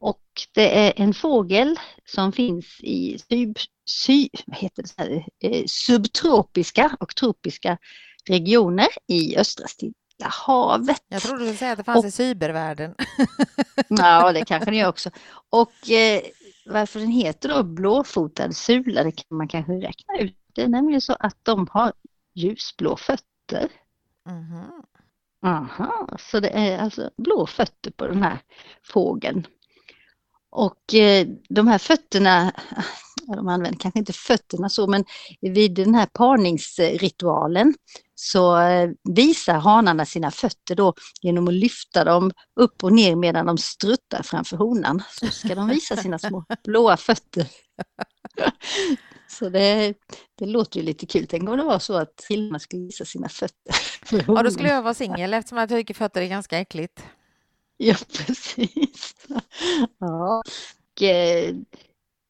Och 0.00 0.22
det 0.54 0.78
är 0.88 0.92
en 0.96 1.14
fågel 1.14 1.76
som 2.04 2.32
finns 2.32 2.80
i 2.80 3.18
sub, 3.18 3.56
sy, 3.90 4.28
vad 4.46 4.56
heter 4.58 4.82
det, 4.82 4.88
så 4.88 4.94
här, 4.98 5.26
eh, 5.42 5.64
subtropiska 5.66 6.96
och 7.00 7.16
tropiska 7.16 7.78
regioner 8.28 8.88
i 9.06 9.36
östra 9.36 9.68
Stilla 9.68 9.92
havet. 10.20 11.02
Jag 11.08 11.22
trodde 11.22 11.38
du 11.38 11.44
skulle 11.44 11.56
säga 11.58 11.72
att 11.72 11.78
det 11.78 11.84
fanns 11.84 11.98
Och- 11.98 12.08
i 12.08 12.10
cybervärlden. 12.10 12.94
Ja, 13.88 14.32
det 14.32 14.44
kanske 14.44 14.70
det 14.70 14.80
är 14.80 14.88
också. 14.88 15.10
Och 15.50 15.90
eh, 15.90 16.20
varför 16.66 17.00
den 17.00 17.10
heter 17.10 17.48
då 17.48 17.62
blåfotad 17.62 18.52
sula, 18.52 19.02
det 19.04 19.12
kan 19.12 19.36
man 19.38 19.48
kanske 19.48 19.72
räkna 19.72 20.18
ut. 20.18 20.36
Det 20.54 20.62
är 20.62 20.68
nämligen 20.68 21.00
så 21.00 21.16
att 21.20 21.36
de 21.42 21.66
har 21.70 21.92
ljusblå 22.34 22.96
fötter. 22.96 23.68
Mhm. 24.26 24.82
Aha, 25.46 26.08
så 26.18 26.40
det 26.40 26.48
är 26.48 26.78
alltså 26.78 27.10
blå 27.16 27.46
fötter 27.46 27.90
på 27.90 28.06
den 28.06 28.22
här 28.22 28.38
fågeln. 28.82 29.46
Och 30.50 30.94
eh, 30.94 31.26
de 31.48 31.68
här 31.68 31.78
fötterna, 31.78 32.52
de 33.26 33.48
använder 33.48 33.78
kanske 33.78 33.98
inte 33.98 34.12
fötterna 34.12 34.68
så, 34.68 34.86
men 34.86 35.04
vid 35.40 35.74
den 35.74 35.94
här 35.94 36.06
parningsritualen 36.06 37.74
så 38.14 38.60
eh, 38.60 38.90
visar 39.14 39.58
hanarna 39.58 40.06
sina 40.06 40.30
fötter 40.30 40.74
då 40.74 40.94
genom 41.22 41.48
att 41.48 41.54
lyfta 41.54 42.04
dem 42.04 42.32
upp 42.60 42.84
och 42.84 42.92
ner 42.92 43.16
medan 43.16 43.46
de 43.46 43.58
struttar 43.58 44.22
framför 44.22 44.56
honan. 44.56 45.02
Så 45.20 45.26
ska 45.26 45.54
de 45.54 45.68
visa 45.68 45.96
sina 45.96 46.18
små 46.18 46.44
blåa 46.64 46.96
fötter. 46.96 47.46
Så 49.28 49.48
det, 49.48 49.94
det 50.38 50.46
låter 50.46 50.80
ju 50.80 50.86
lite 50.86 51.06
kul. 51.06 51.26
Tänk 51.28 51.48
om 51.48 51.56
det 51.56 51.64
var 51.64 51.78
så 51.78 51.94
att 51.94 52.24
killarna 52.28 52.58
skulle 52.58 52.82
visa 52.82 53.04
sina 53.04 53.28
fötter. 53.28 53.74
Ja, 54.26 54.42
då 54.42 54.50
skulle 54.50 54.68
jag 54.68 54.82
vara 54.82 54.94
singel 54.94 55.34
eftersom 55.34 55.58
jag 55.58 55.68
tycker 55.68 55.94
fötter 55.94 56.22
är 56.22 56.26
ganska 56.26 56.58
äckligt. 56.58 57.02
Ja, 57.82 57.94
precis. 58.16 59.14
Ja. 59.98 60.42
Och, 60.96 61.02
eh, 61.02 61.54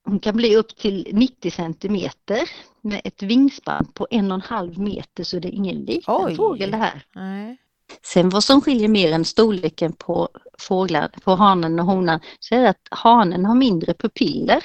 hon 0.04 0.20
kan 0.20 0.36
bli 0.36 0.56
upp 0.56 0.76
till 0.76 1.08
90 1.12 1.50
centimeter 1.50 2.50
med 2.80 3.00
ett 3.04 3.22
vingspann 3.22 3.86
på 3.94 4.06
en 4.10 4.30
och 4.30 4.34
en 4.34 4.40
halv 4.42 4.78
meter 4.78 5.24
så 5.24 5.38
det 5.38 5.48
är 5.48 5.52
ingen 5.52 5.76
liten 5.84 6.14
Oj. 6.14 6.36
fågel 6.36 6.70
det 6.70 6.76
här. 6.76 7.02
Nej. 7.14 7.56
Sen 8.02 8.28
vad 8.28 8.44
som 8.44 8.60
skiljer 8.60 8.88
mer 8.88 9.12
än 9.12 9.24
storleken 9.24 9.92
på 9.92 10.28
fåglar, 10.58 11.08
på 11.24 11.34
hanen 11.34 11.80
och 11.80 11.86
honan, 11.86 12.20
så 12.38 12.54
är 12.54 12.60
det 12.62 12.68
att 12.70 12.88
hanen 12.90 13.44
har 13.44 13.54
mindre 13.54 13.94
pupiller 13.94 14.64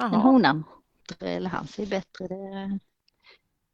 än 0.00 0.12
Jaha. 0.12 0.16
honan. 0.18 0.64
Eller 1.20 1.50
han 1.50 1.66
ser 1.66 1.86
bättre. 1.86 2.26
Det, 2.28 2.78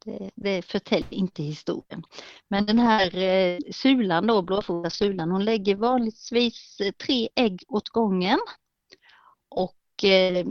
Det, 0.05 0.31
det 0.35 0.61
förtäljer 0.61 1.13
inte 1.13 1.43
historien. 1.43 2.03
Men 2.47 2.65
den 2.65 2.79
här 2.79 3.17
eh, 3.17 3.57
sulan 3.71 4.27
då, 4.27 4.41
blåfotad 4.41 4.89
sulan, 4.89 5.31
hon 5.31 5.45
lägger 5.45 5.75
vanligtvis 5.75 6.79
eh, 6.79 6.91
tre 6.91 7.29
ägg 7.35 7.63
åt 7.67 7.89
gången. 7.89 8.39
Och 9.49 10.03
eh, 10.03 10.45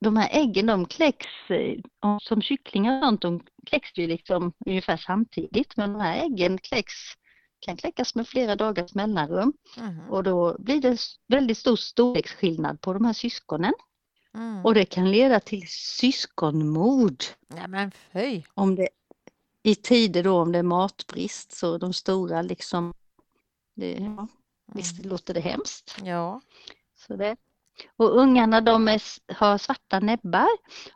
de 0.00 0.16
här 0.16 0.28
äggen 0.32 0.66
de 0.66 0.86
kläcks, 0.86 1.26
som 2.20 2.42
kycklingar 2.42 2.98
och 2.98 3.04
sånt, 3.04 3.22
de 3.22 3.42
kläcks 3.66 3.98
ju 3.98 4.06
liksom 4.06 4.52
ungefär 4.66 4.96
samtidigt. 4.96 5.76
Men 5.76 5.92
de 5.92 6.00
här 6.00 6.24
äggen 6.24 6.58
kläcks, 6.58 6.94
kan 7.60 7.76
kläckas 7.76 8.14
med 8.14 8.28
flera 8.28 8.56
dagars 8.56 8.94
mellanrum. 8.94 9.52
Mhm. 9.76 10.10
Och 10.10 10.22
då 10.22 10.56
blir 10.58 10.80
det 10.80 10.98
väldigt 11.28 11.58
stor 11.58 11.76
storleksskillnad 11.76 12.80
på 12.80 12.92
de 12.92 13.04
här 13.04 13.12
syskonen. 13.12 13.72
Mm. 14.34 14.64
Och 14.64 14.74
det 14.74 14.84
kan 14.84 15.10
leda 15.10 15.40
till 15.40 15.68
syskonmord. 15.68 17.24
Ja, 17.56 17.66
men 17.68 17.90
fy. 18.12 18.42
Om 18.54 18.74
det, 18.74 18.88
I 19.62 19.74
tider 19.74 20.22
då 20.22 20.40
om 20.40 20.52
det 20.52 20.58
är 20.58 20.62
matbrist 20.62 21.52
så 21.52 21.78
de 21.78 21.92
stora 21.92 22.42
liksom, 22.42 22.94
det, 23.76 23.92
ja, 23.92 24.28
visst 24.74 24.98
Mm. 24.98 25.10
låter 25.10 25.34
det 25.34 25.40
hemskt. 25.40 25.96
Ja. 26.04 26.40
Så 26.94 27.16
det. 27.16 27.36
Och 27.96 28.16
ungarna 28.16 28.60
de 28.60 28.88
är, 28.88 29.02
har 29.34 29.58
svarta 29.58 30.00
näbbar 30.00 30.48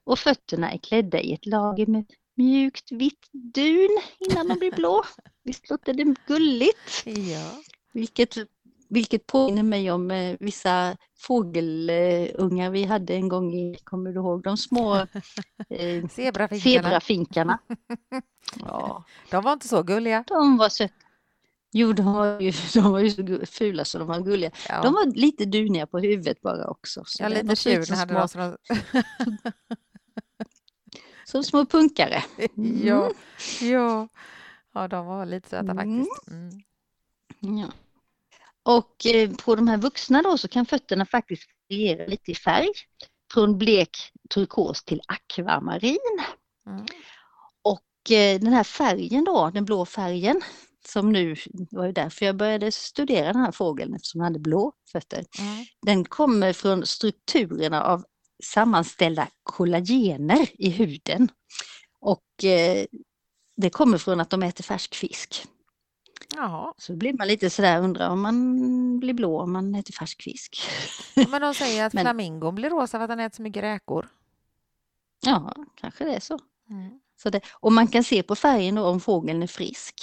och 0.05 0.18
fötterna 0.18 0.72
är 0.72 0.79
klädda 0.79 1.20
i 1.20 1.33
ett 1.35 1.46
lager 1.46 1.87
med 1.87 2.05
mjukt 2.35 2.92
vitt 2.92 3.29
dun 3.33 4.01
innan 4.18 4.49
de 4.49 4.59
blir 4.59 4.72
blå. 4.72 5.05
Visst 5.42 5.70
låter 5.70 5.92
det 5.94 6.14
gulligt? 6.27 7.07
Ja. 7.07 7.51
Vilket, 7.92 8.37
vilket 8.88 9.27
påminner 9.27 9.62
mig 9.62 9.90
om 9.90 10.11
eh, 10.11 10.37
vissa 10.40 10.96
fågelungar 11.18 12.70
vi 12.70 12.85
hade 12.85 13.14
en 13.14 13.29
gång 13.29 13.55
i, 13.55 13.77
kommer 13.85 14.11
du 14.12 14.16
ihåg, 14.20 14.42
de 14.42 14.57
små 14.57 14.94
eh, 15.68 16.09
Zebrafinkarna. 16.09 16.61
zebrafinkarna. 16.83 17.59
Ja, 18.61 19.05
De 19.31 19.44
var 19.44 19.53
inte 19.53 19.68
så 19.68 19.83
gulliga. 19.83 20.25
de 20.27 20.57
var 20.57 20.68
söta. 20.68 20.94
Jo, 21.72 21.92
de 21.92 22.12
var 22.12 22.40
ju, 22.40 22.53
de 22.75 22.92
var 22.92 22.99
ju 23.01 23.11
så 23.11 23.46
fula 23.46 23.85
så 23.85 23.99
de 23.99 24.09
var 24.09 24.20
gulliga. 24.20 24.51
Ja. 24.68 24.83
De 24.83 24.92
var 24.94 25.07
lite 25.07 25.44
duniga 25.44 25.87
på 25.87 25.99
huvudet 25.99 26.40
bara 26.42 26.66
också. 26.66 27.03
Så 27.07 27.22
ja, 27.22 27.29
lite 27.29 27.57
tjur 27.57 27.96
hade 27.96 28.14
de. 28.14 28.29
Som 28.29 28.57
som 31.25 31.44
små 31.44 31.64
punkare. 31.66 32.25
ja. 32.85 33.11
ja. 33.61 34.09
Ja, 34.75 34.88
de 34.88 35.07
var 35.07 35.27
lite 35.27 35.49
söta 35.49 35.72
Mm. 35.72 35.77
faktiskt. 35.77 36.29
Mm. 36.31 37.59
Ja. 37.59 37.66
Och 38.67 39.07
eh, 39.07 39.31
på 39.31 39.55
de 39.55 39.69
här 39.69 39.77
vuxna 39.77 40.23
då 40.23 40.39
så 40.39 40.49
kan 40.49 40.67
fötterna 40.67 41.07
faktiskt 41.07 41.43
variera 41.69 42.07
lite 42.07 42.31
i 42.31 42.35
färg. 42.35 42.69
Från 43.35 43.59
blek 43.59 43.91
turkos 44.35 44.85
till 44.85 45.01
akvamarin. 45.09 45.99
Mm. 46.67 46.87
Och 47.63 48.11
eh, 48.11 48.41
den 48.41 48.53
här 48.53 48.65
färgen 48.65 49.25
då, 49.25 49.51
den 49.55 49.65
blå 49.65 49.87
färgen, 49.87 50.41
som 50.87 51.13
nu, 51.13 51.35
det 51.45 51.77
var 51.77 51.87
ju 51.87 51.93
därför 51.93 52.27
jag 52.27 52.37
började 52.37 52.73
studera 52.73 53.33
den 53.33 53.43
här 53.43 53.53
fågeln 53.53 53.95
eftersom 53.95 54.19
den 54.19 54.25
hade 54.25 54.39
blå 54.39 54.73
fötter. 54.93 55.25
Mm. 55.39 55.65
Den 55.83 56.05
kommer 56.05 56.53
från 56.53 56.87
strukturerna 56.87 57.85
av 57.85 58.05
sammanställda 58.43 59.29
kollagener 59.43 60.49
i 60.53 60.71
huden. 60.71 61.29
Och 62.01 62.45
eh, 62.45 62.87
det 63.57 63.71
kommer 63.71 63.99
från 63.99 64.21
att 64.21 64.31
de 64.31 64.43
äter 64.43 64.65
färsk 64.65 64.95
fisk. 64.95 65.47
Jaha. 66.35 66.75
Så 66.77 66.97
blir 66.97 67.12
man 67.12 67.29
lite 67.29 67.51
sådär, 67.51 67.81
undrar 67.83 68.09
om 68.11 68.21
man 68.21 68.99
blir 69.01 69.15
blå 69.15 69.41
om 69.41 69.53
man 69.53 69.75
äter 69.75 69.93
färsk 69.93 70.23
fisk. 70.23 70.57
Ja, 71.15 71.25
Men 71.31 71.41
de 71.43 71.55
säger 71.55 71.87
att 71.87 71.93
Men- 71.95 72.05
flamingon 72.05 72.55
blir 72.55 72.71
rosa 72.71 72.99
för 72.99 73.05
att 73.05 73.09
den 73.11 73.21
äter 73.21 73.37
så 73.37 73.43
mycket 73.43 73.62
räkor. 73.62 74.09
Ja, 75.27 75.53
kanske 75.75 76.05
det 76.05 76.15
är 76.15 76.21
så. 76.21 76.39
Mm. 76.71 77.01
så 77.23 77.31
det, 77.31 77.41
och 77.61 77.73
man 77.73 77.87
kan 77.89 78.05
se 78.05 78.23
på 78.23 78.37
färgen 78.37 78.75
då 78.75 78.87
om 78.87 79.01
fågeln 79.01 79.43
är 79.43 79.47
frisk. 79.47 79.95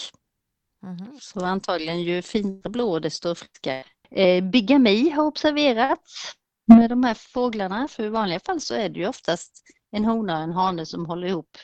Mhm. 0.83 1.17
Så 1.21 1.45
antagligen 1.45 2.01
ju 2.01 2.21
finare 2.21 2.69
blå 2.69 2.99
desto 2.99 3.36
friskare. 3.36 3.83
Eh, 4.12 4.43
bigami 4.43 5.09
har 5.09 5.23
observerats 5.25 6.33
med 6.67 6.89
de 6.89 7.03
här 7.03 7.13
fåglarna. 7.13 7.88
För 7.88 8.03
i 8.03 8.09
vanliga 8.09 8.39
fall 8.39 8.62
så 8.62 8.73
är 8.73 8.89
det 8.89 8.99
ju 8.99 9.07
oftast 9.07 9.63
en 9.91 10.05
hona 10.05 10.38
och 10.38 10.43
en 10.43 10.51
hane 10.51 10.86
som 10.86 11.05
håller 11.05 11.27
ihop 11.27 11.57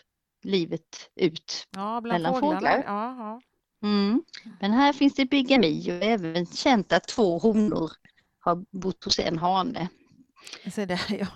livet 0.43 1.09
ut. 1.15 1.67
Ja, 1.75 2.01
Mellan 2.01 2.33
fåglarna. 2.33 2.57
fåglar. 2.59 2.83
Ja, 2.85 3.15
ja. 3.17 3.41
Mm. 3.83 4.23
Men 4.59 4.71
här 4.71 4.93
finns 4.93 5.13
det 5.13 5.25
bigami 5.25 5.91
och 5.91 6.03
även 6.03 6.45
känt 6.45 6.93
att 6.93 7.07
två 7.07 7.39
honor 7.39 7.91
har 8.39 8.65
bott 8.71 9.03
hos 9.03 9.19
en 9.19 9.37
hane. 9.37 9.87
Så 10.71 10.85
det, 10.85 10.99
ja. 11.09 11.27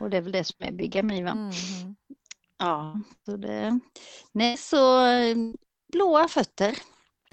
Och 0.00 0.10
det 0.10 0.16
är 0.16 0.20
väl 0.20 0.32
det 0.32 0.44
som 0.44 0.56
är 0.58 0.72
bigami 0.72 1.22
va? 1.22 1.34
Mhm. 1.34 1.96
Ja, 2.58 3.00
så 3.24 3.36
det... 3.36 3.80
Nej, 4.32 4.56
så 4.56 5.06
eh, 5.06 5.36
blåa 5.92 6.28
fötter. 6.28 6.78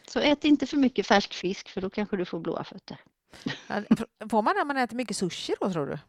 Så 0.07 0.19
ät 0.19 0.45
inte 0.45 0.67
för 0.67 0.77
mycket 0.77 1.07
färsk 1.07 1.33
fisk 1.33 1.69
för 1.69 1.81
då 1.81 1.89
kanske 1.89 2.17
du 2.17 2.25
får 2.25 2.39
blåa 2.39 2.63
fötter. 2.63 2.97
Ja, 3.67 3.83
Får 4.29 4.41
man 4.41 4.55
det 4.55 4.61
om 4.61 4.67
man 4.67 4.77
äter 4.77 4.95
mycket 4.95 5.17
sushi 5.17 5.53
då 5.61 5.71
tror 5.71 5.85
du? 5.87 5.99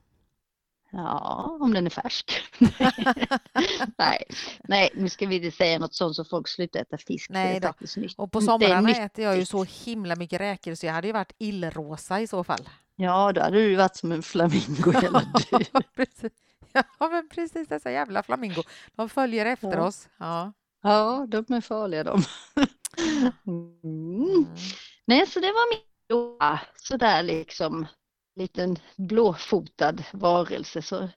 Ja, 0.96 1.56
om 1.60 1.74
den 1.74 1.86
är 1.86 1.90
färsk. 1.90 2.42
nej, 3.98 4.24
nej, 4.68 4.90
nu 4.94 5.08
ska 5.08 5.26
vi 5.26 5.36
inte 5.36 5.56
säga 5.56 5.78
något 5.78 5.94
sånt 5.94 6.16
så 6.16 6.24
folk 6.24 6.48
slutar 6.48 6.80
äta 6.80 6.98
fisk. 6.98 7.30
Nej 7.30 7.60
då. 7.60 7.72
Och 8.16 8.32
på 8.32 8.40
somrarna 8.40 8.90
äter 8.90 9.24
jag 9.24 9.36
ju 9.38 9.44
så 9.44 9.64
himla 9.64 10.16
mycket 10.16 10.40
räkor 10.40 10.74
så 10.74 10.86
jag 10.86 10.92
hade 10.92 11.06
ju 11.06 11.12
varit 11.12 11.32
illrosa 11.38 12.20
i 12.20 12.26
så 12.26 12.44
fall. 12.44 12.68
Ja, 12.96 13.32
då 13.32 13.40
hade 13.40 13.56
du 13.56 13.74
varit 13.76 13.96
som 13.96 14.12
en 14.12 14.22
flamingo 14.22 14.92
hela. 15.00 15.22
Ja, 16.72 17.08
men 17.08 17.28
precis 17.28 17.68
dessa 17.68 17.90
jävla 17.90 18.22
flamingo. 18.22 18.62
De 18.96 19.08
följer 19.08 19.46
efter 19.46 19.76
Ja. 19.76 19.86
oss. 19.86 20.08
Ja. 20.18 20.52
Ja, 20.82 21.26
de 21.28 21.54
är 21.54 21.60
farliga 21.60 22.04
de. 22.04 22.22
Mm. 22.56 22.68
Mm. 23.46 24.46
Nej, 25.06 25.26
så 25.26 25.40
det 25.40 25.46
var 25.46 25.74
min 25.74 25.80
blåa, 26.08 26.60
sådär 26.76 27.22
liksom 27.22 27.86
liten 28.36 28.76
blåfotad 28.96 29.94
varelse. 30.12 30.82
Så 30.82 31.08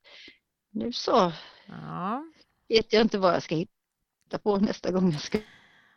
nu 0.71 0.91
så 0.93 1.31
Ja. 1.65 2.23
vet 2.69 2.93
jag 2.93 3.01
inte 3.01 3.17
vad 3.17 3.33
jag 3.33 3.43
ska 3.43 3.55
hitta 3.55 4.37
på 4.43 4.57
nästa 4.57 4.91
gång 4.91 5.11
jag 5.11 5.21
ska 5.21 5.39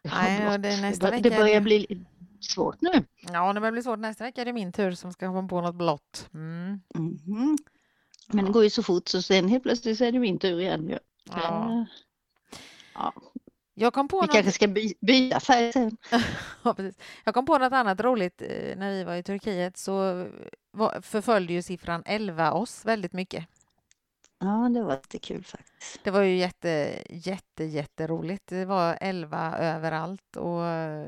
Nej, 0.02 0.59
det 0.59 0.80
nästa 0.80 1.11
vecka 1.11 1.28
det 1.30 1.37
börjar 1.37 1.61
bli 1.61 2.04
svårt 2.40 2.80
nu. 2.80 3.04
ja, 3.33 3.52
det 3.52 3.61
börjar 3.61 3.72
bli 3.72 3.83
svårt. 3.83 3.98
Nästa 3.98 4.24
vecka 4.24 4.40
är 4.40 4.44
det 4.44 4.52
min 4.52 4.72
tur 4.72 4.92
som 4.92 5.12
ska 5.12 5.26
komma 5.26 5.48
på 5.48 5.61
något 5.61 5.74
blått. 5.74 6.28
Mm. 6.35 6.80
Mhm. 6.94 7.59
Men 8.33 8.44
det 8.44 8.52
går 8.52 8.64
ju 8.64 8.70
så 8.70 8.83
fort 8.83 9.09
så 9.09 9.22
sen 9.22 9.48
helt 9.48 9.62
plötsligt 9.62 9.98
så 9.98 10.04
är 10.04 10.12
det 10.12 10.18
min 10.18 10.38
tur 10.38 10.61
igen. 10.61 10.98
Ja. 11.24 11.70
Eh, 11.70 11.85
Ja, 12.94 13.12
Jag 13.80 13.92
kom 13.92 14.08
på 14.08 14.20
vi 14.20 14.26
något... 14.26 14.32
kanske 14.34 14.52
ska 14.52 14.68
by- 14.68 14.94
byta 15.00 15.40
färg 15.40 15.72
sen. 15.72 15.96
Ja, 16.62 16.74
precis. 16.74 16.98
Jag 17.24 17.34
kom 17.34 17.46
på 17.46 17.58
något 17.58 17.72
annat 17.72 18.00
roligt 18.00 18.42
eh, 18.42 18.76
när 18.76 18.90
vi 18.90 19.04
var 19.04 19.14
i 19.14 19.22
Turkiet 19.22 19.76
så 19.76 20.26
förföljde 21.02 21.52
ju 21.52 21.62
siffran 21.62 22.02
11 22.06 22.52
oss 22.52 22.84
väldigt 22.84 23.12
mycket. 23.12 23.46
Ja, 24.38 24.68
det 24.74 24.82
var 24.82 24.94
lite 24.94 25.18
kul 25.18 25.44
faktiskt. 25.44 26.04
Det 26.04 26.10
var 26.10 26.22
ju 26.22 26.36
jätte, 26.36 27.02
jätte, 27.10 27.64
jätteroligt. 27.64 28.46
Det 28.46 28.64
var 28.64 28.98
11 29.00 29.56
överallt 29.58 30.36
och 30.36 30.64
eh, 30.66 31.06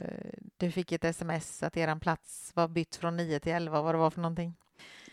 du 0.56 0.70
fick 0.70 0.92
ett 0.92 1.04
sms 1.04 1.62
att 1.62 1.76
eran 1.76 2.00
plats 2.00 2.52
var 2.54 2.68
bytt 2.68 2.96
från 2.96 3.16
9 3.16 3.40
till 3.40 3.52
11, 3.52 3.82
vad 3.82 3.94
det 3.94 3.98
var 3.98 4.10
för 4.10 4.20
någonting. 4.20 4.54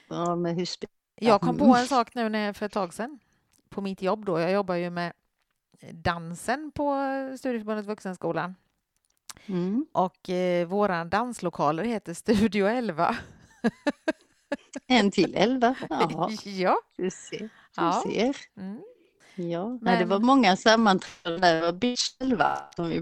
Ja, 0.09 0.35
med 0.35 0.55
husbil. 0.55 0.89
Jag 1.15 1.41
kom 1.41 1.57
på 1.57 1.63
Mm. 1.65 1.75
en 1.75 1.87
sak 1.87 2.15
nu 2.15 2.29
när, 2.29 2.53
för 2.53 2.65
ett 2.65 2.71
tag 2.71 2.93
sedan 2.93 3.19
på 3.69 3.81
mitt 3.81 4.01
jobb 4.01 4.25
då. 4.25 4.39
Jag 4.39 4.51
jobbar 4.51 4.75
ju 4.75 4.89
med 4.89 5.13
dansen 5.91 6.71
på 6.75 6.95
Studieförbundet 7.37 7.85
Vuxenskolan 7.85 8.55
Mm. 9.45 9.85
och 9.91 10.29
eh, 10.29 10.67
våra 10.67 11.05
danslokaler 11.05 11.83
heter 11.83 12.13
Studio 12.13 12.65
11. 12.67 13.15
En 14.87 15.11
till 15.11 15.35
elva. 15.35 15.75
Ja, 15.89 16.29
ja. 16.43 16.79
du 16.97 17.11
ser. 17.11 17.39
Du 17.39 17.49
Ja. 17.75 18.03
ser. 18.05 18.35
Mm. 18.57 18.81
Ja, 19.35 19.67
nej, 19.81 19.97
det 19.97 20.05
Men- 20.05 20.09
var 20.09 20.19
många 20.19 20.55
sammanträden 20.57 21.41
där. 21.41 21.55
Det 21.55 21.61
var 21.61 21.73
Beach 21.73 22.15
11 22.19 22.57
som 22.75 22.89
vi 22.89 23.01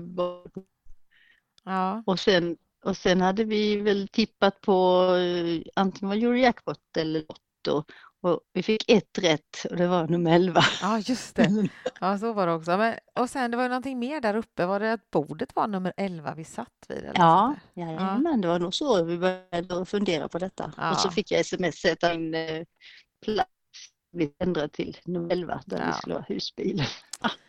ja. 1.63 2.03
och 2.05 2.19
sen, 2.19 2.57
och 2.83 2.97
sen 2.97 3.21
hade 3.21 3.43
vi 3.43 3.81
väl 3.81 4.07
tippat 4.07 4.61
på 4.61 5.05
eh, 5.15 5.61
antingen 5.75 6.09
var 6.09 6.15
Eurojackpot 6.15 6.97
eller 6.97 7.19
Lotto. 7.19 7.83
Och 8.27 8.39
vi 8.53 8.63
fick 8.63 8.91
ett 8.91 9.17
rätt 9.17 9.65
och 9.69 9.75
det 9.77 9.87
var 9.87 10.07
nummer 10.07 10.31
11. 10.35 10.61
Ja, 10.81 10.99
just 10.99 11.35
det. 11.35 11.67
Ja, 12.01 12.17
så 12.17 12.33
var 12.33 12.47
det 12.47 12.53
också. 12.53 12.77
Men, 12.77 12.93
och 13.19 13.29
sen 13.29 13.51
det 13.51 13.57
var 13.57 13.63
ju 13.63 13.69
någonting 13.69 13.99
mer 13.99 14.21
där 14.21 14.35
uppe. 14.35 14.65
Var 14.65 14.79
det 14.79 14.93
att 14.93 15.11
bordet 15.11 15.55
var 15.55 15.67
nummer 15.67 15.93
11 15.97 16.33
vi 16.35 16.43
satt 16.43 16.67
vid? 16.87 16.97
Eller 16.97 17.11
Ja, 17.15 17.55
där? 17.73 17.83
jajamän, 17.85 18.41
det 18.41 18.47
var 18.47 18.59
nog 18.59 18.73
så 18.73 19.03
vi 19.03 19.17
började 19.17 19.85
fundera 19.85 20.27
på 20.27 20.39
detta. 20.39 20.65
Och 20.65 20.97
så 20.97 21.07
Ja. 21.07 21.11
fick 21.11 21.31
jag 21.31 21.39
sms 21.39 21.85
att 21.85 22.03
en 22.03 22.33
eh, 22.33 22.63
plats 23.25 23.49
blev 24.13 24.29
ändrad 24.39 24.71
till 24.71 24.97
nummer 25.05 25.31
11 25.31 25.61
där 25.65 25.77
vi 25.77 25.83
Ja. 25.87 25.93
skulle 25.93 26.15
ha 26.15 26.21
husbil. 26.27 26.83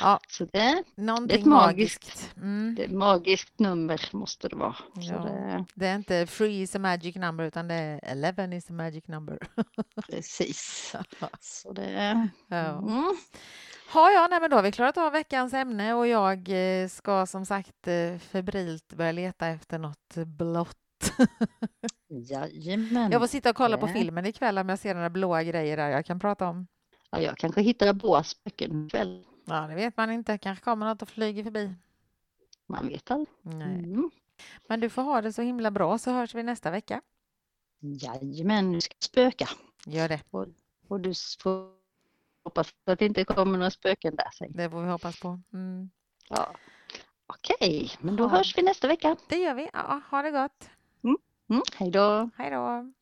Ja, 0.00 0.20
Så 0.28 0.44
det, 0.44 0.84
någonting 0.96 1.48
magiskt. 1.48 2.04
magiskt. 2.06 2.34
Mm. 2.36 2.74
det 2.74 2.82
är 2.82 2.86
ett 2.86 2.92
magiskt 2.94 3.58
nummer 3.58 4.08
måste 4.12 4.48
det 4.48 4.56
vara. 4.56 4.76
Ja. 4.94 5.18
det, 5.22 5.64
Det 5.74 5.86
är 5.86 5.94
inte 5.94 6.26
free 6.26 6.60
is 6.62 6.76
a 6.76 6.78
magic 6.78 7.16
number 7.16 7.44
utan 7.44 7.68
det 7.68 7.74
är 7.74 8.00
11 8.02 8.44
is 8.54 8.70
a 8.70 8.72
magic 8.72 9.06
number. 9.08 9.38
precis. 10.10 10.94
Så 11.40 11.72
det, 11.72 12.28
Ja. 12.48 12.56
mm. 12.56 13.16
Ha, 13.92 14.10
ja, 14.10 14.26
nej, 14.30 14.40
men 14.40 14.50
då 14.50 14.56
har 14.56 14.62
vi 14.62 14.72
klarat 14.72 14.96
av 14.98 15.12
veckans 15.12 15.54
ämne 15.54 15.94
och 15.94 16.06
jag 16.06 16.48
eh, 16.82 16.88
ska 16.88 17.26
som 17.26 17.46
sagt 17.46 17.88
eh, 17.88 18.18
febrilt 18.18 18.92
börja 18.92 19.12
leta 19.12 19.46
efter 19.46 19.78
något 19.78 20.14
blått. 20.26 20.76
Jajamän. 22.08 23.12
Jag 23.12 23.20
får 23.20 23.26
sitta 23.26 23.50
och 23.50 23.56
kolla 23.56 23.78
på 23.78 23.88
Ja. 23.88 23.92
filmen 23.92 24.26
ikväll 24.26 24.58
om 24.58 24.68
jag 24.68 24.78
ser 24.78 24.94
några 24.94 25.10
blåa 25.10 25.42
grejer 25.42 25.76
där 25.76 25.88
jag 25.88 26.06
kan 26.06 26.18
prata 26.20 26.48
om. 26.48 26.66
Ja, 27.10 27.20
jag 27.20 27.36
kanske 27.38 27.60
hittar 27.62 27.92
blåa 27.92 28.24
spöken 28.24 28.86
ikväll. 28.86 29.24
Ja, 29.48 29.60
det 29.66 29.74
vet 29.74 29.96
man 29.96 30.10
inte. 30.10 30.38
Kanske 30.38 30.64
kommer 30.64 30.86
något 30.86 31.02
och 31.02 31.08
flyger 31.08 31.44
förbi. 31.44 31.74
Man 32.66 32.88
vet 32.88 33.10
aldrig. 33.10 33.28
Mm. 33.44 34.10
Men 34.68 34.80
du 34.80 34.90
får 34.90 35.02
ha 35.02 35.20
det 35.22 35.32
så 35.32 35.42
himla 35.42 35.70
bra 35.70 35.98
så 35.98 36.10
hörs 36.12 36.34
vi 36.34 36.42
nästa 36.42 36.70
vecka. 36.70 37.00
Jajamän, 37.80 38.72
nu 38.72 38.80
ska 38.80 38.94
jag 38.98 39.04
spöka. 39.04 39.48
Gör 39.86 40.08
det. 40.08 40.20
Och 40.88 41.00
du 41.00 41.12
får 41.42 41.72
hoppas 42.44 42.74
att 42.84 42.98
det 42.98 43.06
inte 43.06 43.24
kommer 43.24 43.58
några 43.58 43.70
spöken 43.70 44.16
där. 44.16 44.28
Säg. 44.38 44.48
Det 44.50 44.70
får 44.70 44.82
vi 44.82 44.88
hoppas 44.90 45.20
på. 45.20 45.40
Mm. 45.52 45.90
Ja. 46.28 46.54
Okej, 47.26 47.90
men 48.00 48.16
då 48.16 48.24
Ja. 48.24 48.28
hörs 48.28 48.58
vi 48.58 48.62
nästa 48.62 48.88
vecka. 48.88 49.16
Det 49.28 49.36
gör 49.36 49.54
vi. 49.54 49.70
Ja, 49.72 50.00
ha 50.10 50.22
det 50.22 50.30
gott. 50.30 50.70
Mm, 51.50 51.62
hej 51.76 51.90
då! 51.90 52.30
Hej 52.36 52.50
då. 52.50 52.92